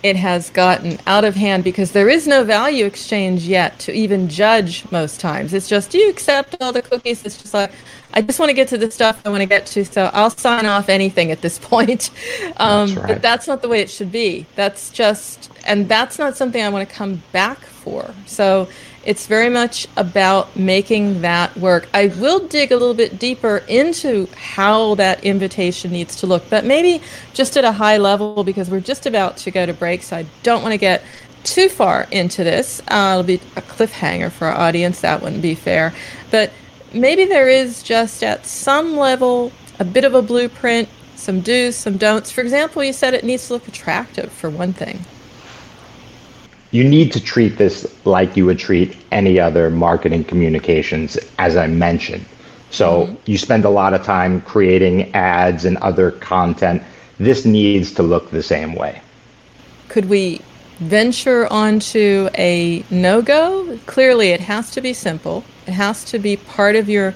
It 0.03 0.17
has 0.17 0.51
gotten 0.51 0.99
out 1.07 1.25
of 1.25 1.35
hand 1.35 1.65
because 1.65 1.93
there 1.93 2.09
is 2.09 2.27
no 2.27 2.45
value 2.45 2.85
exchange 2.85 3.45
yet 3.45 3.79
to 3.81 3.93
even 3.93 4.29
judge 4.29 4.91
most 4.93 5.21
times. 5.21 5.53
It's 5.53 5.69
just, 5.69 5.91
do 5.91 5.99
you 5.99 6.09
accept 6.09 6.57
all 6.61 6.73
the 6.73 6.83
cookies? 6.83 7.25
It's 7.25 7.41
just 7.41 7.55
like, 7.55 7.73
I 8.15 8.23
just 8.23 8.39
want 8.39 8.51
to 8.51 8.55
get 8.55 8.69
to 8.69 8.79
the 8.79 8.91
stuff 8.91 9.21
I 9.25 9.29
want 9.29 9.43
to 9.43 9.47
get 9.47 9.67
to, 9.67 9.85
so 9.85 10.11
I'll 10.15 10.31
sign 10.31 10.67
off 10.67 10.89
anything 10.89 11.31
at 11.31 11.43
this 11.43 11.59
point. 11.63 12.11
Um, 12.59 12.89
that's 12.89 12.93
right. 12.97 13.09
But 13.09 13.23
that's 13.23 13.47
not 13.47 13.63
the 13.63 13.69
way 13.69 13.81
it 13.81 13.91
should 13.91 14.13
be. 14.13 14.47
That's 14.55 14.91
just, 14.91 15.51
and 15.67 15.89
that's 15.89 16.19
not 16.19 16.37
something 16.37 16.63
I 16.63 16.69
want 16.69 16.89
to 16.89 16.95
come 16.95 17.23
back 17.33 17.59
for. 17.59 18.15
So 18.27 18.69
it's 19.09 19.27
very 19.27 19.49
much 19.49 19.89
about 19.97 20.55
making 20.55 21.23
that 21.23 21.57
work. 21.57 21.89
I 21.95 22.09
will 22.09 22.47
dig 22.47 22.73
a 22.73 22.77
little 22.77 22.93
bit 22.93 23.19
deeper 23.19 23.65
into 23.67 24.29
how 24.37 24.97
that 24.97 25.25
invitation 25.25 25.93
needs 25.93 26.17
to 26.17 26.27
look, 26.27 26.45
but 26.51 26.67
maybe 26.67 27.03
just 27.33 27.57
at 27.57 27.65
a 27.65 27.73
high 27.73 27.97
level 27.97 28.45
because 28.45 28.69
we're 28.69 28.81
just 28.81 29.07
about 29.07 29.39
to 29.39 29.51
go 29.51 29.65
to 29.65 29.73
break, 29.73 30.03
so 30.03 30.19
I 30.19 30.27
don't 30.43 30.61
want 30.61 30.75
to 30.75 30.79
get 30.79 31.03
too 31.43 31.71
far 31.71 32.07
into 32.11 32.45
this. 32.45 32.83
Uh, 32.87 33.13
it'll 33.19 33.23
be 33.23 33.41
a 33.57 33.63
cliffhanger 33.63 34.31
for 34.31 34.49
our 34.49 34.55
audience. 34.55 35.01
That 35.01 35.23
wouldn't 35.23 35.41
be 35.41 35.55
fair. 35.55 35.95
But 36.31 36.53
maybe 36.93 37.25
there 37.25 37.49
is 37.49 37.83
just 37.83 38.23
at 38.23 38.45
some 38.45 38.95
level 38.95 39.53
a 39.79 39.87
bit 39.87 40.05
of 40.05 40.13
a 40.13 40.21
blueprint, 40.21 40.87
some 41.17 41.41
do's, 41.41 41.77
some 41.77 41.97
don'ts. 41.97 42.31
For 42.31 42.43
example, 42.43 42.85
you 42.85 42.93
said 42.93 43.15
it 43.15 43.25
needs 43.25 43.47
to 43.47 43.55
look 43.55 43.69
attractive 43.69 44.31
for 44.31 44.51
one 44.51 44.75
thing. 44.75 45.07
You 46.71 46.85
need 46.85 47.13
to 47.13 47.21
treat 47.21 47.57
this 47.57 47.87
like 48.05 48.37
you 48.37 48.45
would 48.47 48.59
treat 48.59 48.97
any 49.11 49.41
other 49.41 49.71
marketing 49.71 50.25
communications, 50.25 51.19
as 51.39 51.57
I 51.57 51.67
mentioned. 51.67 52.27
So 52.71 53.07
mm-hmm. 53.07 53.15
you 53.25 53.39
spend 53.39 53.65
a 53.65 53.71
lot 53.71 53.95
of 53.95 54.05
time 54.05 54.43
creating 54.43 55.15
ads 55.15 55.65
and 55.65 55.79
other 55.79 56.11
content. 56.11 56.83
This 57.19 57.45
needs 57.45 57.93
to 57.95 58.03
look 58.03 58.31
the 58.31 58.43
same 58.43 58.75
way. 58.75 59.01
Could 59.89 60.07
we 60.07 60.43
venture 60.79 61.51
onto 61.51 62.29
a 62.37 62.85
no 62.91 63.23
go? 63.23 63.79
Clearly, 63.87 64.31
it 64.31 64.41
has 64.41 64.71
to 64.73 64.81
be 64.81 64.93
simple. 64.93 65.45
It 65.67 65.73
has 65.73 66.05
to 66.05 66.19
be 66.19 66.37
part 66.37 66.77
of 66.77 66.89
your 66.89 67.15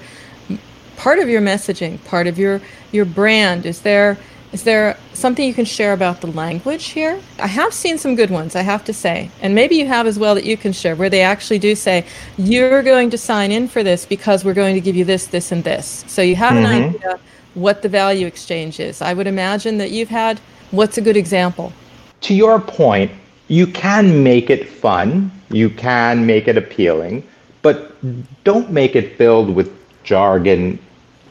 part 0.97 1.19
of 1.19 1.29
your 1.29 1.41
messaging, 1.41 2.03
part 2.05 2.25
of 2.25 2.39
your 2.39 2.59
your 2.91 3.05
brand. 3.05 3.65
Is 3.65 3.81
there 3.81 4.17
is 4.53 4.63
there 4.63 4.97
something 5.13 5.45
you 5.45 5.53
can 5.53 5.65
share 5.65 5.93
about 5.93 6.21
the 6.21 6.27
language 6.27 6.89
here? 6.89 7.19
I 7.39 7.47
have 7.47 7.73
seen 7.73 7.97
some 7.97 8.15
good 8.15 8.29
ones, 8.29 8.55
I 8.55 8.61
have 8.61 8.85
to 8.85 8.93
say, 8.93 9.31
and 9.41 9.55
maybe 9.55 9.75
you 9.75 9.87
have 9.87 10.05
as 10.05 10.19
well 10.19 10.35
that 10.35 10.45
you 10.45 10.55
can 10.55 10.71
share, 10.71 10.95
where 10.95 11.09
they 11.09 11.21
actually 11.21 11.59
do 11.59 11.73
say, 11.75 12.05
"You're 12.37 12.83
going 12.83 13.09
to 13.09 13.17
sign 13.17 13.51
in 13.51 13.67
for 13.67 13.83
this 13.83 14.05
because 14.05 14.45
we're 14.45 14.53
going 14.53 14.75
to 14.75 14.81
give 14.81 14.95
you 14.95 15.05
this, 15.05 15.25
this, 15.25 15.51
and 15.51 15.63
this." 15.63 16.05
So 16.07 16.21
you 16.21 16.35
have 16.35 16.53
mm-hmm. 16.53 16.65
an 16.65 16.95
idea 16.95 17.19
what 17.55 17.81
the 17.81 17.89
value 17.89 18.27
exchange 18.27 18.79
is. 18.79 19.01
I 19.01 19.13
would 19.13 19.27
imagine 19.27 19.77
that 19.79 19.91
you've 19.91 20.09
had. 20.09 20.39
What's 20.71 20.97
a 20.97 21.01
good 21.01 21.17
example? 21.17 21.73
To 22.21 22.33
your 22.33 22.59
point, 22.59 23.11
you 23.47 23.67
can 23.67 24.23
make 24.23 24.49
it 24.49 24.69
fun, 24.69 25.31
you 25.49 25.69
can 25.69 26.25
make 26.25 26.47
it 26.47 26.57
appealing, 26.57 27.27
but 27.61 27.95
don't 28.43 28.71
make 28.71 28.95
it 28.95 29.17
filled 29.17 29.53
with 29.53 29.69
jargon 30.03 30.79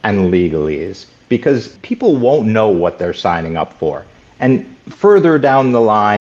and 0.03 0.31
legalese 0.31 1.07
because 1.37 1.77
people 1.77 2.15
won't 2.15 2.47
know 2.47 2.67
what 2.67 2.99
they're 2.99 3.11
signing 3.11 3.57
up 3.57 3.73
for. 3.73 4.05
And 4.39 4.77
further 4.89 5.39
down 5.39 5.71
the 5.71 5.81
line, 5.81 6.17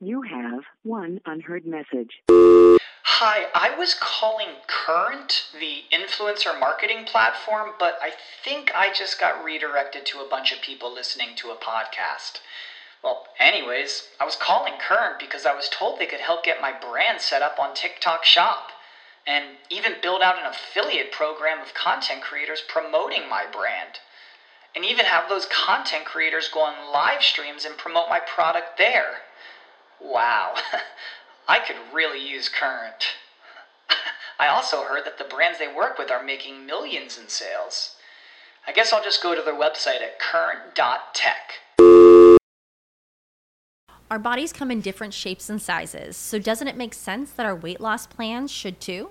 you 0.00 0.22
have 0.22 0.62
one 0.82 1.20
unheard 1.26 1.66
message. 1.66 2.22
Hi, 2.30 3.48
I 3.54 3.76
was 3.76 3.94
calling 4.00 4.48
Current, 4.66 5.48
the 5.52 5.82
influencer 5.92 6.58
marketing 6.58 7.04
platform, 7.04 7.72
but 7.78 7.98
I 8.00 8.12
think 8.42 8.72
I 8.74 8.90
just 8.94 9.20
got 9.20 9.44
redirected 9.44 10.06
to 10.06 10.20
a 10.20 10.28
bunch 10.30 10.52
of 10.52 10.62
people 10.62 10.90
listening 10.90 11.36
to 11.36 11.50
a 11.50 11.56
podcast. 11.56 12.38
Well, 13.04 13.26
anyways, 13.38 14.08
I 14.18 14.24
was 14.24 14.36
calling 14.36 14.72
Current 14.80 15.20
because 15.20 15.44
I 15.44 15.54
was 15.54 15.68
told 15.68 15.98
they 15.98 16.06
could 16.06 16.20
help 16.20 16.44
get 16.44 16.62
my 16.62 16.72
brand 16.72 17.20
set 17.20 17.42
up 17.42 17.58
on 17.58 17.74
TikTok 17.74 18.24
Shop 18.24 18.70
and 19.26 19.44
even 19.68 20.00
build 20.00 20.22
out 20.22 20.38
an 20.38 20.46
affiliate 20.46 21.12
program 21.12 21.60
of 21.60 21.74
content 21.74 22.22
creators 22.22 22.62
promoting 22.66 23.28
my 23.28 23.44
brand. 23.52 24.00
And 24.74 24.84
even 24.84 25.04
have 25.04 25.28
those 25.28 25.46
content 25.46 26.04
creators 26.04 26.48
go 26.48 26.60
on 26.60 26.92
live 26.92 27.22
streams 27.22 27.64
and 27.64 27.76
promote 27.76 28.08
my 28.08 28.20
product 28.20 28.78
there. 28.78 29.22
Wow, 30.00 30.54
I 31.48 31.58
could 31.58 31.76
really 31.92 32.26
use 32.26 32.48
Current. 32.48 33.16
I 34.38 34.46
also 34.46 34.84
heard 34.84 35.04
that 35.04 35.18
the 35.18 35.24
brands 35.24 35.58
they 35.58 35.72
work 35.72 35.98
with 35.98 36.10
are 36.10 36.22
making 36.22 36.64
millions 36.66 37.18
in 37.18 37.28
sales. 37.28 37.96
I 38.66 38.72
guess 38.72 38.92
I'll 38.92 39.02
just 39.02 39.22
go 39.22 39.34
to 39.34 39.42
their 39.42 39.54
website 39.54 40.02
at 40.02 40.20
current.tech. 40.20 41.54
Our 44.10 44.18
bodies 44.18 44.52
come 44.52 44.70
in 44.70 44.80
different 44.80 45.14
shapes 45.14 45.48
and 45.48 45.62
sizes, 45.62 46.16
so 46.16 46.38
doesn't 46.38 46.68
it 46.68 46.76
make 46.76 46.94
sense 46.94 47.30
that 47.32 47.46
our 47.46 47.54
weight 47.54 47.80
loss 47.80 48.06
plans 48.06 48.50
should 48.50 48.80
too? 48.80 49.10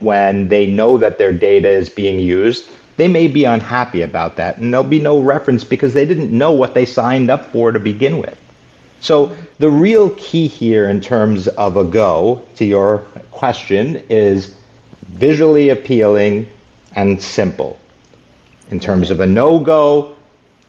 When 0.00 0.48
they 0.48 0.66
know 0.66 0.98
that 0.98 1.18
their 1.18 1.32
data 1.32 1.68
is 1.68 1.88
being 1.88 2.20
used, 2.20 2.70
they 2.96 3.08
may 3.08 3.28
be 3.28 3.44
unhappy 3.44 4.02
about 4.02 4.36
that. 4.36 4.58
And 4.58 4.72
there'll 4.72 4.86
be 4.86 5.00
no 5.00 5.20
reference 5.20 5.64
because 5.64 5.94
they 5.94 6.04
didn't 6.04 6.36
know 6.36 6.52
what 6.52 6.74
they 6.74 6.84
signed 6.84 7.30
up 7.30 7.46
for 7.46 7.72
to 7.72 7.80
begin 7.80 8.18
with. 8.18 8.38
So 9.00 9.34
the 9.58 9.70
real 9.70 10.10
key 10.16 10.46
here 10.46 10.90
in 10.90 11.00
terms 11.00 11.48
of 11.48 11.76
a 11.76 11.84
go 11.84 12.46
to 12.56 12.64
your 12.64 12.98
question 13.30 13.96
is 14.10 14.54
visually 15.08 15.70
appealing 15.70 16.46
and 16.94 17.22
simple. 17.22 17.78
In 18.70 18.78
terms 18.78 19.10
of 19.10 19.20
a 19.20 19.26
no-go, 19.26 20.14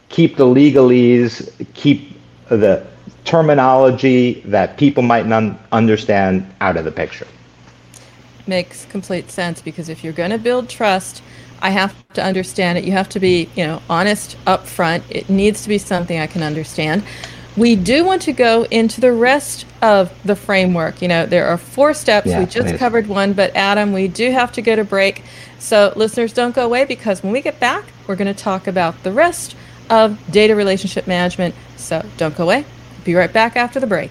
keep 0.08 0.36
the 0.36 0.46
legalese, 0.46 1.52
keep 1.74 2.18
the 2.48 2.86
terminology 3.24 4.40
that 4.46 4.76
people 4.76 5.02
might 5.02 5.26
not 5.26 5.58
understand 5.70 6.50
out 6.60 6.76
of 6.76 6.84
the 6.84 6.92
picture. 6.92 7.26
Makes 8.46 8.86
complete 8.86 9.30
sense 9.30 9.62
because 9.62 9.88
if 9.88 10.02
you're 10.02 10.12
going 10.12 10.30
to 10.30 10.38
build 10.38 10.68
trust, 10.68 11.22
I 11.60 11.70
have 11.70 11.94
to 12.14 12.24
understand 12.24 12.78
it. 12.78 12.84
You 12.84 12.92
have 12.92 13.08
to 13.10 13.20
be, 13.20 13.48
you 13.54 13.64
know, 13.64 13.80
honest 13.88 14.36
upfront. 14.46 15.02
It 15.08 15.30
needs 15.30 15.62
to 15.62 15.68
be 15.68 15.78
something 15.78 16.18
I 16.18 16.26
can 16.26 16.42
understand. 16.42 17.04
We 17.56 17.76
do 17.76 18.04
want 18.04 18.22
to 18.22 18.32
go 18.32 18.64
into 18.64 19.00
the 19.00 19.12
rest 19.12 19.66
of 19.80 20.12
the 20.24 20.34
framework. 20.34 21.00
You 21.02 21.08
know, 21.08 21.26
there 21.26 21.46
are 21.46 21.58
four 21.58 21.94
steps. 21.94 22.26
Yeah, 22.26 22.40
we 22.40 22.46
just 22.46 22.68
please. 22.68 22.78
covered 22.78 23.06
one, 23.06 23.34
but 23.34 23.54
Adam, 23.54 23.92
we 23.92 24.08
do 24.08 24.32
have 24.32 24.52
to 24.52 24.62
go 24.62 24.74
to 24.74 24.84
break. 24.84 25.22
So, 25.58 25.92
listeners, 25.94 26.32
don't 26.32 26.54
go 26.54 26.64
away 26.64 26.84
because 26.84 27.22
when 27.22 27.32
we 27.32 27.42
get 27.42 27.60
back, 27.60 27.84
we're 28.08 28.16
going 28.16 28.34
to 28.34 28.42
talk 28.42 28.66
about 28.66 29.00
the 29.04 29.12
rest 29.12 29.54
of 29.90 30.18
data 30.32 30.56
relationship 30.56 31.06
management. 31.06 31.54
So, 31.76 32.04
don't 32.16 32.36
go 32.36 32.44
away. 32.44 32.64
Be 33.04 33.14
right 33.14 33.32
back 33.32 33.54
after 33.54 33.78
the 33.78 33.86
break. 33.86 34.10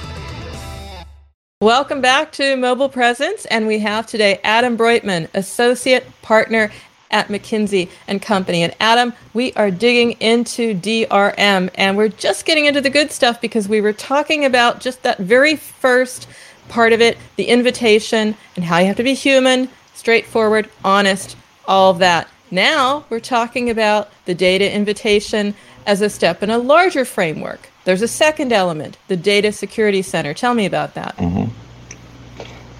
Welcome 1.61 2.01
back 2.01 2.31
to 2.31 2.55
Mobile 2.55 2.89
Presence, 2.89 3.45
and 3.45 3.67
we 3.67 3.77
have 3.77 4.07
today 4.07 4.39
Adam 4.43 4.75
Broitman, 4.75 5.29
Associate 5.35 6.03
Partner 6.23 6.71
at 7.11 7.27
McKinsey 7.27 7.87
and 8.07 8.19
Company. 8.19 8.63
And 8.63 8.73
Adam, 8.79 9.13
we 9.35 9.53
are 9.53 9.69
digging 9.69 10.13
into 10.13 10.73
DRM, 10.73 11.69
and 11.75 11.97
we're 11.97 12.07
just 12.07 12.45
getting 12.45 12.65
into 12.65 12.81
the 12.81 12.89
good 12.89 13.11
stuff 13.11 13.39
because 13.39 13.69
we 13.69 13.79
were 13.79 13.93
talking 13.93 14.43
about 14.43 14.79
just 14.79 15.03
that 15.03 15.19
very 15.19 15.55
first 15.55 16.27
part 16.67 16.93
of 16.93 16.99
it, 16.99 17.15
the 17.35 17.45
invitation, 17.45 18.35
and 18.55 18.65
how 18.65 18.79
you 18.79 18.87
have 18.87 18.97
to 18.97 19.03
be 19.03 19.13
human, 19.13 19.69
straightforward, 19.93 20.67
honest, 20.83 21.37
all 21.67 21.91
of 21.91 21.99
that. 21.99 22.27
Now 22.49 23.05
we're 23.11 23.19
talking 23.19 23.69
about 23.69 24.09
the 24.25 24.33
data 24.33 24.73
invitation 24.73 25.53
as 25.85 26.01
a 26.01 26.09
step 26.09 26.41
in 26.41 26.49
a 26.49 26.57
larger 26.57 27.05
framework. 27.05 27.70
There's 27.83 28.01
a 28.01 28.07
second 28.07 28.51
element, 28.51 28.97
the 29.07 29.17
Data 29.17 29.51
Security 29.51 30.01
Center. 30.01 30.33
Tell 30.33 30.53
me 30.53 30.65
about 30.65 30.93
that. 30.93 31.17
Mm-hmm. 31.17 31.51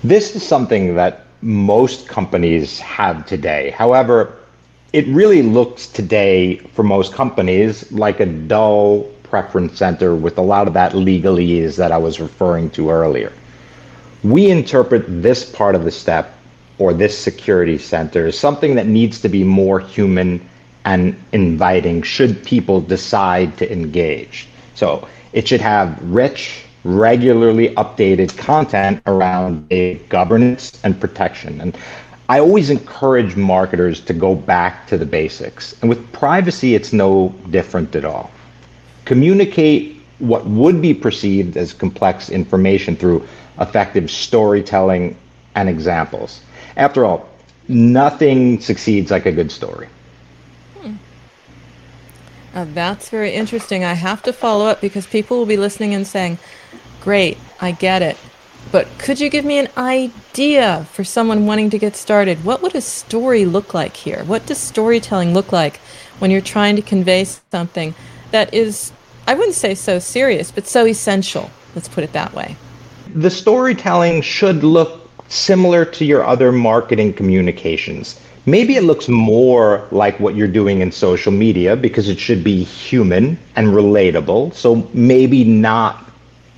This 0.04 0.36
is 0.36 0.48
something 0.48 0.96
that 0.96 1.26
most 1.42 2.08
companies 2.08 2.80
have 2.80 3.26
today. 3.26 3.72
However, 3.72 4.38
it 4.94 5.08
really 5.08 5.42
looks 5.42 5.88
today 5.88 6.58
for 6.58 6.84
most 6.84 7.14
companies 7.14 7.92
like 7.92 8.20
a 8.20 8.26
dull 8.26 9.04
preference 9.24 9.78
center 9.78 10.16
with 10.16 10.38
a 10.38 10.42
lot 10.42 10.68
of 10.68 10.74
that 10.74 10.92
legalese 10.92 11.78
that 11.78 11.92
I 11.92 11.98
was 11.98 12.20
referring 12.20 12.70
to 12.72 12.90
earlier. 12.90 13.32
We 14.24 14.52
interpret 14.52 15.06
this 15.08 15.50
part 15.50 15.74
of 15.74 15.84
the 15.84 15.92
step 15.92 16.38
or 16.78 16.94
this 16.94 17.18
security 17.18 17.78
center 17.78 18.28
as 18.28 18.38
something 18.38 18.76
that 18.76 18.88
needs 18.88 19.22
to 19.22 19.30
be 19.30 19.44
more 19.44 19.80
human 19.80 20.48
and 20.86 21.16
inviting 21.32 22.02
should 22.02 22.44
people 22.44 22.82
decide 22.82 23.58
to 23.58 23.72
engage. 23.72 24.48
So 24.76 25.08
it 25.34 25.48
should 25.48 25.62
have 25.62 26.02
rich, 26.04 26.64
regularly 26.84 27.70
updated 27.76 28.38
content 28.38 29.02
around 29.06 29.70
governance 30.10 30.80
and 30.84 31.00
protection. 31.00 31.62
And 31.62 31.78
I 32.30 32.40
always 32.40 32.70
encourage 32.70 33.36
marketers 33.36 34.00
to 34.02 34.14
go 34.14 34.36
back 34.36 34.88
to 34.88 34.98
the 34.98 35.06
basics. 35.06 35.76
And 35.82 35.90
with 35.90 36.12
privacy, 36.14 36.76
it's 36.76 36.94
no 36.94 37.36
different 37.50 37.96
at 37.96 38.06
all. 38.06 38.32
Communicate 39.06 40.02
what 40.20 40.46
would 40.46 40.82
be 40.82 40.94
perceived 40.94 41.58
as 41.58 41.74
complex 41.74 42.30
information 42.30 42.96
through 42.96 43.28
effective 43.60 44.10
storytelling 44.10 45.18
and 45.56 45.68
examples. 45.68 46.42
After 46.78 47.06
all, 47.06 47.28
nothing 47.68 48.62
succeeds 48.62 49.12
like 49.12 49.26
a 49.26 49.32
good 49.32 49.52
story. 49.52 49.88
Uh, 52.54 52.66
that's 52.66 53.10
very 53.10 53.34
interesting. 53.34 53.84
I 53.84 53.94
have 53.94 54.22
to 54.24 54.34
follow 54.34 54.66
up 54.66 54.82
because 54.82 55.08
people 55.08 55.38
will 55.38 55.46
be 55.46 55.58
listening 55.58 55.94
and 55.94 56.06
saying, 56.06 56.38
Great, 57.02 57.38
I 57.60 57.72
get 57.72 58.02
it. 58.02 58.18
But 58.72 58.88
could 59.00 59.20
you 59.20 59.30
give 59.30 59.44
me 59.44 59.58
an 59.58 59.70
idea 59.78 60.86
for 60.92 61.04
someone 61.04 61.46
wanting 61.46 61.70
to 61.72 61.80
get 61.80 61.96
started? 61.96 62.46
What 62.46 62.62
would 62.62 62.76
a 62.76 62.82
story 62.82 63.46
look 63.46 63.74
like 63.74 63.96
here? 63.96 64.24
What 64.26 64.46
does 64.46 64.60
storytelling 64.60 65.34
look 65.34 65.52
like 65.52 65.78
when 66.20 66.30
you're 66.30 66.42
trying 66.42 66.76
to 66.76 66.82
convey 66.82 67.24
something 67.24 67.96
that 68.32 68.54
is, 68.54 68.92
I 69.28 69.34
wouldn't 69.34 69.56
say 69.56 69.74
so 69.74 70.00
serious, 70.00 70.52
but 70.52 70.68
so 70.68 70.86
essential? 70.86 71.50
Let's 71.74 71.88
put 71.88 72.04
it 72.04 72.14
that 72.14 72.34
way. 72.34 72.56
The 73.16 73.30
storytelling 73.30 74.22
should 74.22 74.64
look 74.64 75.10
similar 75.28 75.86
to 75.86 76.06
your 76.06 76.26
other 76.26 76.52
marketing 76.52 77.14
communications 77.14 78.20
maybe 78.46 78.76
it 78.76 78.84
looks 78.84 79.08
more 79.08 79.88
like 79.92 80.20
what 80.20 80.36
you're 80.36 80.48
doing 80.48 80.82
in 80.82 80.92
social 80.92 81.32
media 81.32 81.76
because 81.76 82.10
it 82.10 82.20
should 82.20 82.44
be 82.44 82.64
human 82.64 83.38
and 83.56 83.70
relatable. 83.70 84.54
So 84.54 84.90
maybe 84.94 85.44
not 85.44 86.10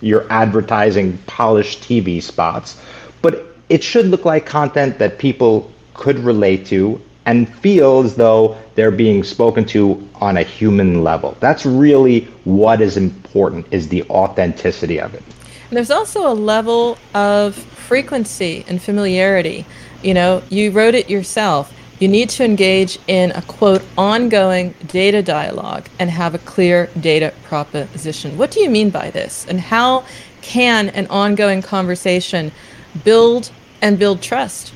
your 0.01 0.25
advertising 0.29 1.17
polished 1.27 1.81
TV 1.81 2.21
spots, 2.21 2.79
but 3.21 3.47
it 3.69 3.83
should 3.83 4.07
look 4.07 4.25
like 4.25 4.45
content 4.45 4.99
that 4.99 5.17
people 5.17 5.71
could 5.93 6.19
relate 6.19 6.65
to 6.67 7.01
and 7.25 7.47
feel 7.59 8.01
as 8.01 8.15
though 8.15 8.57
they're 8.75 8.91
being 8.91 9.23
spoken 9.23 9.63
to 9.63 10.07
on 10.15 10.37
a 10.37 10.43
human 10.43 11.03
level. 11.03 11.37
That's 11.39 11.65
really 11.65 12.25
what 12.43 12.81
is 12.81 12.97
important 12.97 13.65
is 13.71 13.87
the 13.87 14.03
authenticity 14.09 14.99
of 14.99 15.13
it. 15.13 15.23
And 15.69 15.77
there's 15.77 15.91
also 15.91 16.31
a 16.31 16.35
level 16.35 16.97
of 17.13 17.55
frequency 17.55 18.65
and 18.67 18.81
familiarity. 18.81 19.65
You 20.03 20.13
know, 20.13 20.43
you 20.49 20.71
wrote 20.71 20.95
it 20.95 21.09
yourself. 21.09 21.73
You 21.99 22.09
need 22.09 22.29
to 22.31 22.43
engage 22.43 22.99
in 23.07 23.31
a 23.31 23.41
quote 23.43 23.81
ongoing 23.97 24.75
data 24.87 25.23
dialogue 25.23 25.87
and 25.97 26.09
have 26.09 26.35
a 26.35 26.39
clear 26.39 26.89
data 26.99 27.33
proposition. 27.43 28.37
What 28.37 28.51
do 28.51 28.59
you 28.59 28.69
mean 28.69 28.89
by 28.89 29.11
this? 29.11 29.45
And 29.47 29.61
how 29.61 30.03
can 30.41 30.89
an 30.89 31.07
ongoing 31.07 31.61
conversation 31.61 32.51
build 33.05 33.49
and 33.81 33.97
build 33.97 34.21
trust? 34.21 34.73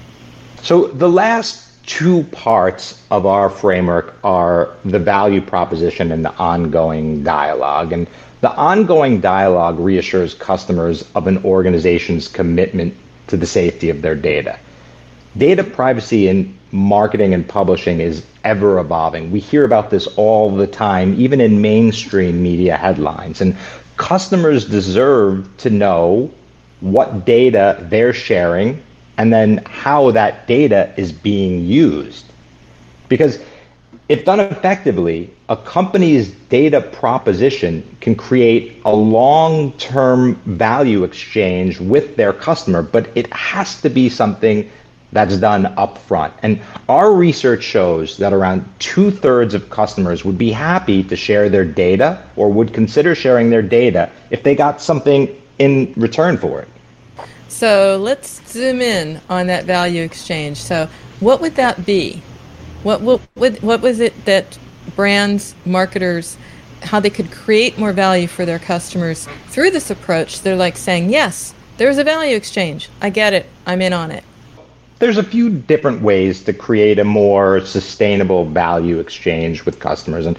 So 0.62 0.88
the 0.88 1.10
last 1.10 1.86
two 1.86 2.24
parts 2.26 3.04
of 3.12 3.26
our 3.26 3.50
framework 3.50 4.16
are 4.24 4.76
the 4.86 5.00
value 5.00 5.42
proposition 5.42 6.14
and 6.14 6.24
the 6.24 6.34
ongoing 6.36 7.24
dialogue. 7.24 7.92
And 7.92 8.08
the 8.40 8.54
ongoing 8.56 9.20
dialogue 9.20 9.78
reassures 9.80 10.34
customers 10.36 11.10
of 11.16 11.28
an 11.28 11.44
organization's 11.44 12.30
commitment 12.30 12.96
to 13.28 13.36
the 13.36 13.46
safety 13.46 13.90
of 13.90 14.02
their 14.02 14.16
data. 14.16 14.60
Data 15.38 15.64
privacy 15.64 16.28
in 16.28 16.58
marketing 16.72 17.34
and 17.34 17.48
publishing 17.48 18.00
is 18.00 18.26
ever 18.44 18.80
evolving. 18.80 19.32
We 19.32 19.40
hear 19.40 19.64
about 19.66 19.90
this 19.90 20.08
all 20.16 20.50
the 20.56 20.68
time, 20.68 21.20
even 21.20 21.42
in 21.42 21.62
mainstream 21.62 22.42
media 22.42 22.78
headlines. 22.78 23.42
And 23.42 23.56
customers 23.98 24.66
deserve 24.66 25.50
to 25.58 25.70
know 25.70 26.32
what 26.80 27.26
data 27.26 27.78
they're 27.90 28.14
sharing 28.14 28.84
and 29.18 29.34
then 29.34 29.58
how 29.66 30.12
that 30.12 30.48
data 30.48 30.94
is 30.98 31.12
being 31.12 31.66
used. 31.66 32.26
Because 33.10 33.40
if 34.10 34.24
done 34.24 34.40
effectively, 34.40 35.34
a 35.50 35.58
company's 35.58 36.32
data 36.32 36.82
proposition 36.82 37.98
can 38.00 38.16
create 38.16 38.80
a 38.86 38.96
long 38.96 39.74
term 39.74 40.36
value 40.46 41.04
exchange 41.04 41.80
with 41.80 42.16
their 42.16 42.32
customer, 42.32 42.82
but 42.82 43.10
it 43.16 43.32
has 43.34 43.82
to 43.82 43.90
be 43.90 44.08
something 44.10 44.70
that's 45.12 45.38
done 45.38 45.64
upfront. 45.76 46.34
And 46.44 46.62
our 46.90 47.14
research 47.14 47.64
shows 47.64 48.18
that 48.18 48.34
around 48.34 48.68
two 48.80 49.10
thirds 49.12 49.54
of 49.54 49.70
customers 49.70 50.26
would 50.26 50.38
be 50.38 50.52
happy 50.52 51.04
to 51.04 51.16
share 51.16 51.50
their 51.50 51.66
data 51.66 52.24
or 52.36 52.52
would 52.52 52.74
consider 52.74 53.16
sharing 53.16 53.50
their 53.50 53.62
data 53.62 54.12
if 54.32 54.44
they 54.44 54.56
got 54.56 54.82
something 54.82 55.42
in 55.60 55.94
return 55.96 56.38
for 56.38 56.62
it. 56.62 56.68
So 57.48 57.98
let's 58.02 58.46
zoom 58.52 58.82
in 58.82 59.22
on 59.30 59.48
that 59.48 59.66
value 59.66 60.04
exchange. 60.04 60.58
So, 60.58 60.90
what 61.20 61.42
would 61.42 61.56
that 61.56 61.86
be? 61.86 62.22
What, 62.84 63.02
what, 63.02 63.22
what, 63.34 63.62
what 63.64 63.82
was 63.82 64.00
it 64.00 64.26
that 64.26 64.60
brands, 64.96 65.56
marketers, 65.66 66.38
how 66.84 67.00
they 67.00 67.10
could 67.10 67.32
create 67.32 67.80
more 67.80 67.92
value 67.92 68.28
for 68.28 68.46
their 68.46 68.60
customers 68.60 69.28
through 69.48 69.72
this 69.72 69.90
approach? 69.90 70.42
They're 70.42 70.56
like 70.56 70.78
saying, 70.78 71.10
yes, 71.10 71.56
there's 71.78 71.98
a 71.98 72.04
value 72.04 72.36
exchange. 72.36 72.90
I 73.02 73.10
get 73.10 73.34
it. 73.34 73.48
I'm 73.66 73.82
in 73.82 73.94
on 73.94 74.12
it 74.12 74.24
there's 75.00 75.18
a 75.18 75.24
few 75.24 75.50
different 75.50 76.02
ways 76.02 76.44
to 76.44 76.54
create 76.54 77.00
a 77.00 77.04
more 77.04 77.66
sustainable 77.66 78.46
value 78.46 79.00
exchange 79.00 79.66
with 79.66 79.80
customers. 79.80 80.26
And 80.26 80.38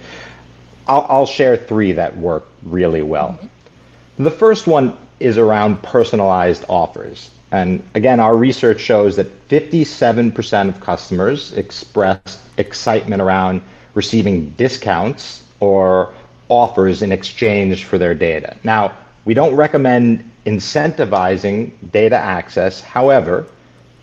I'll, 0.87 1.05
I'll 1.09 1.25
share 1.25 1.55
three 1.55 1.91
that 1.93 2.17
work 2.17 2.47
really 2.63 3.01
well. 3.01 3.29
Mm-hmm. 3.29 4.23
The 4.23 4.31
first 4.31 4.67
one 4.67 4.97
is 5.19 5.37
around 5.37 5.81
personalized 5.81 6.65
offers. 6.67 7.31
And 7.51 7.87
again, 7.95 8.19
our 8.19 8.35
research 8.35 8.79
shows 8.79 9.15
that 9.15 9.47
57% 9.47 10.69
of 10.69 10.79
customers 10.81 11.53
expressed 11.53 12.39
excitement 12.57 13.21
around 13.21 13.61
receiving 13.95 14.51
discounts 14.51 15.43
or 15.59 16.13
offers 16.49 17.01
in 17.01 17.11
exchange 17.11 17.85
for 17.85 17.97
their 17.97 18.13
data. 18.13 18.57
Now, 18.63 18.95
we 19.25 19.33
don't 19.33 19.55
recommend 19.55 20.29
incentivizing 20.45 21.91
data 21.91 22.15
access. 22.15 22.81
However, 22.81 23.47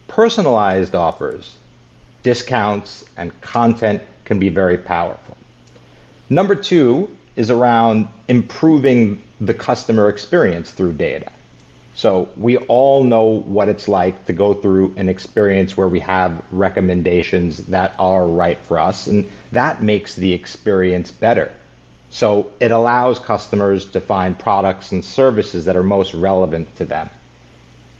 Personalized 0.08 0.94
offers, 0.94 1.56
discounts, 2.22 3.04
and 3.16 3.38
content 3.40 4.02
can 4.24 4.38
be 4.38 4.48
very 4.48 4.78
powerful. 4.78 5.36
Number 6.30 6.54
two 6.54 7.16
is 7.36 7.50
around 7.50 8.08
improving 8.28 9.22
the 9.40 9.54
customer 9.54 10.08
experience 10.08 10.70
through 10.70 10.94
data. 10.94 11.30
So 11.94 12.28
we 12.36 12.58
all 12.58 13.04
know 13.04 13.24
what 13.24 13.68
it's 13.68 13.88
like 13.88 14.26
to 14.26 14.32
go 14.32 14.54
through 14.54 14.94
an 14.96 15.08
experience 15.08 15.76
where 15.76 15.88
we 15.88 16.00
have 16.00 16.44
recommendations 16.52 17.66
that 17.66 17.98
are 17.98 18.26
right 18.26 18.58
for 18.58 18.78
us, 18.78 19.06
and 19.06 19.30
that 19.52 19.82
makes 19.82 20.14
the 20.14 20.32
experience 20.32 21.10
better. 21.10 21.54
So 22.10 22.52
it 22.60 22.70
allows 22.70 23.18
customers 23.18 23.90
to 23.90 24.00
find 24.00 24.38
products 24.38 24.92
and 24.92 25.04
services 25.04 25.64
that 25.64 25.76
are 25.76 25.82
most 25.82 26.14
relevant 26.14 26.74
to 26.76 26.84
them. 26.84 27.08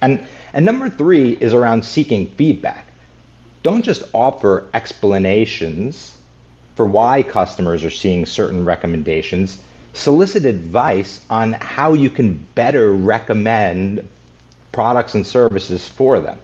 And 0.07 0.29
and 0.53 0.65
number 0.65 0.89
three 0.89 1.33
is 1.39 1.53
around 1.53 1.85
seeking 1.85 2.29
feedback. 2.37 2.87
Don't 3.65 3.83
just 3.83 4.05
offer 4.15 4.71
explanations 4.73 6.17
for 6.77 6.87
why 6.87 7.25
customers 7.25 7.83
are 7.83 7.91
seeing 7.91 8.25
certain 8.25 8.65
recommendations. 8.65 9.65
Solicit 9.95 10.45
advice 10.45 11.27
on 11.29 11.55
how 11.55 11.93
you 11.93 12.09
can 12.09 12.37
better 12.55 12.93
recommend 12.93 14.09
products 14.71 15.17
and 15.17 15.27
services 15.27 15.89
for 15.89 16.21
them. 16.21 16.39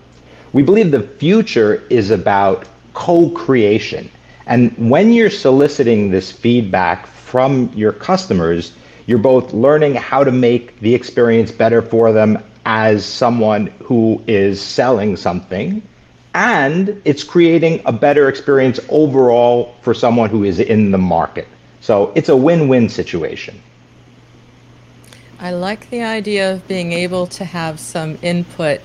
We 0.51 0.61
believe 0.61 0.91
the 0.91 1.07
future 1.07 1.87
is 1.89 2.09
about 2.09 2.67
co 2.93 3.29
creation. 3.29 4.11
And 4.45 4.77
when 4.89 5.13
you're 5.13 5.29
soliciting 5.29 6.11
this 6.11 6.33
feedback 6.33 7.07
from 7.07 7.71
your 7.73 7.93
customers, 7.93 8.75
you're 9.05 9.19
both 9.19 9.53
learning 9.53 9.95
how 9.95 10.25
to 10.25 10.33
make 10.33 10.77
the 10.81 10.93
experience 10.93 11.49
better 11.49 11.81
for 11.81 12.11
them 12.11 12.43
as 12.65 13.05
someone 13.05 13.67
who 13.83 14.23
is 14.27 14.61
selling 14.61 15.15
something 15.17 15.81
and 16.33 17.01
it's 17.05 17.23
creating 17.23 17.81
a 17.85 17.91
better 17.91 18.27
experience 18.27 18.79
overall 18.89 19.75
for 19.81 19.93
someone 19.93 20.29
who 20.29 20.43
is 20.43 20.59
in 20.59 20.91
the 20.91 20.97
market. 20.97 21.47
So 21.81 22.11
it's 22.15 22.29
a 22.29 22.35
win 22.35 22.67
win 22.67 22.89
situation. 22.89 23.61
I 25.39 25.51
like 25.51 25.89
the 25.89 26.01
idea 26.01 26.53
of 26.53 26.67
being 26.67 26.93
able 26.93 27.27
to 27.27 27.45
have 27.45 27.79
some 27.79 28.17
input 28.21 28.81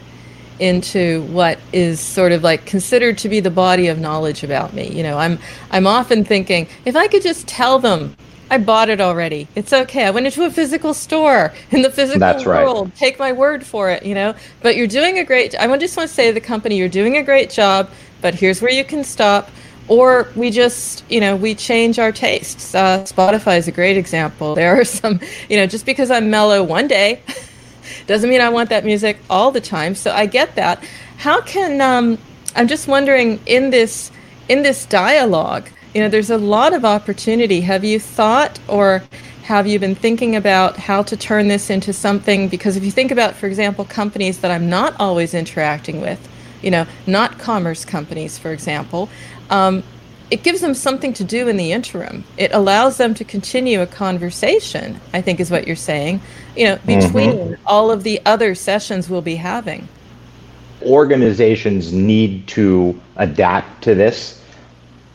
into 0.58 1.22
what 1.26 1.58
is 1.72 2.00
sort 2.00 2.32
of 2.32 2.42
like 2.42 2.66
considered 2.66 3.16
to 3.18 3.28
be 3.28 3.38
the 3.38 3.50
body 3.50 3.86
of 3.86 3.98
knowledge 3.98 4.42
about 4.42 4.74
me. 4.74 4.88
You 4.88 5.04
know, 5.04 5.16
I'm 5.16 5.38
I'm 5.70 5.86
often 5.86 6.24
thinking 6.24 6.68
if 6.84 6.96
I 6.96 7.06
could 7.06 7.22
just 7.22 7.46
tell 7.46 7.78
them 7.78 8.16
I 8.50 8.58
bought 8.58 8.88
it 8.88 9.00
already. 9.00 9.46
It's 9.54 9.72
okay. 9.72 10.04
I 10.04 10.10
went 10.10 10.26
into 10.26 10.44
a 10.44 10.50
physical 10.50 10.94
store 10.94 11.52
in 11.70 11.82
the 11.82 11.90
physical 11.90 12.20
That's 12.20 12.44
world. 12.44 12.86
Right. 12.86 12.96
Take 12.96 13.18
my 13.18 13.32
word 13.32 13.64
for 13.64 13.90
it, 13.90 14.04
you 14.04 14.14
know. 14.14 14.34
But 14.62 14.76
you're 14.76 14.86
doing 14.86 15.18
a 15.18 15.24
great 15.24 15.54
I 15.58 15.76
just 15.76 15.96
want 15.96 16.08
to 16.08 16.14
say 16.14 16.28
to 16.28 16.32
the 16.32 16.40
company 16.40 16.76
you're 16.76 16.88
doing 16.88 17.16
a 17.16 17.22
great 17.22 17.50
job, 17.50 17.90
but 18.20 18.34
here's 18.34 18.62
where 18.62 18.72
you 18.72 18.84
can 18.84 19.04
stop 19.04 19.50
or 19.88 20.30
we 20.36 20.50
just 20.50 21.02
you 21.10 21.20
know 21.20 21.34
we 21.34 21.54
change 21.54 21.98
our 21.98 22.12
tastes 22.12 22.74
uh, 22.74 23.00
spotify 23.00 23.58
is 23.58 23.66
a 23.66 23.72
great 23.72 23.96
example 23.96 24.54
there 24.54 24.78
are 24.78 24.84
some 24.84 25.18
you 25.48 25.56
know 25.56 25.66
just 25.66 25.86
because 25.86 26.10
i'm 26.10 26.30
mellow 26.30 26.62
one 26.62 26.86
day 26.86 27.20
doesn't 28.06 28.28
mean 28.30 28.40
i 28.40 28.48
want 28.48 28.68
that 28.68 28.84
music 28.84 29.18
all 29.28 29.50
the 29.50 29.60
time 29.60 29.94
so 29.94 30.12
i 30.12 30.26
get 30.26 30.54
that 30.56 30.82
how 31.16 31.40
can 31.40 31.80
um, 31.80 32.18
i'm 32.54 32.68
just 32.68 32.86
wondering 32.86 33.40
in 33.46 33.70
this 33.70 34.12
in 34.48 34.62
this 34.62 34.84
dialogue 34.86 35.68
you 35.94 36.00
know 36.00 36.08
there's 36.08 36.30
a 36.30 36.38
lot 36.38 36.72
of 36.74 36.84
opportunity 36.84 37.60
have 37.60 37.84
you 37.84 37.98
thought 37.98 38.58
or 38.68 39.02
have 39.44 39.66
you 39.66 39.78
been 39.78 39.94
thinking 39.94 40.36
about 40.36 40.76
how 40.76 41.02
to 41.02 41.16
turn 41.16 41.48
this 41.48 41.70
into 41.70 41.92
something 41.92 42.48
because 42.48 42.76
if 42.76 42.84
you 42.84 42.90
think 42.90 43.10
about 43.10 43.34
for 43.34 43.46
example 43.46 43.84
companies 43.84 44.38
that 44.40 44.50
i'm 44.50 44.68
not 44.68 44.94
always 45.00 45.34
interacting 45.34 46.00
with 46.00 46.28
you 46.62 46.70
know 46.70 46.86
not 47.06 47.38
commerce 47.38 47.84
companies 47.84 48.38
for 48.38 48.52
example 48.52 49.08
um, 49.50 49.82
it 50.30 50.42
gives 50.42 50.60
them 50.60 50.74
something 50.74 51.12
to 51.14 51.24
do 51.24 51.48
in 51.48 51.56
the 51.56 51.72
interim. 51.72 52.24
It 52.36 52.52
allows 52.52 52.98
them 52.98 53.14
to 53.14 53.24
continue 53.24 53.80
a 53.80 53.86
conversation, 53.86 55.00
I 55.14 55.22
think 55.22 55.40
is 55.40 55.50
what 55.50 55.66
you're 55.66 55.76
saying, 55.76 56.20
you 56.54 56.66
know, 56.66 56.76
between 56.84 57.30
mm-hmm. 57.30 57.66
all 57.66 57.90
of 57.90 58.02
the 58.02 58.20
other 58.26 58.54
sessions 58.54 59.08
we'll 59.08 59.22
be 59.22 59.36
having. 59.36 59.88
Organizations 60.82 61.92
need 61.92 62.46
to 62.48 63.00
adapt 63.16 63.82
to 63.84 63.94
this 63.94 64.37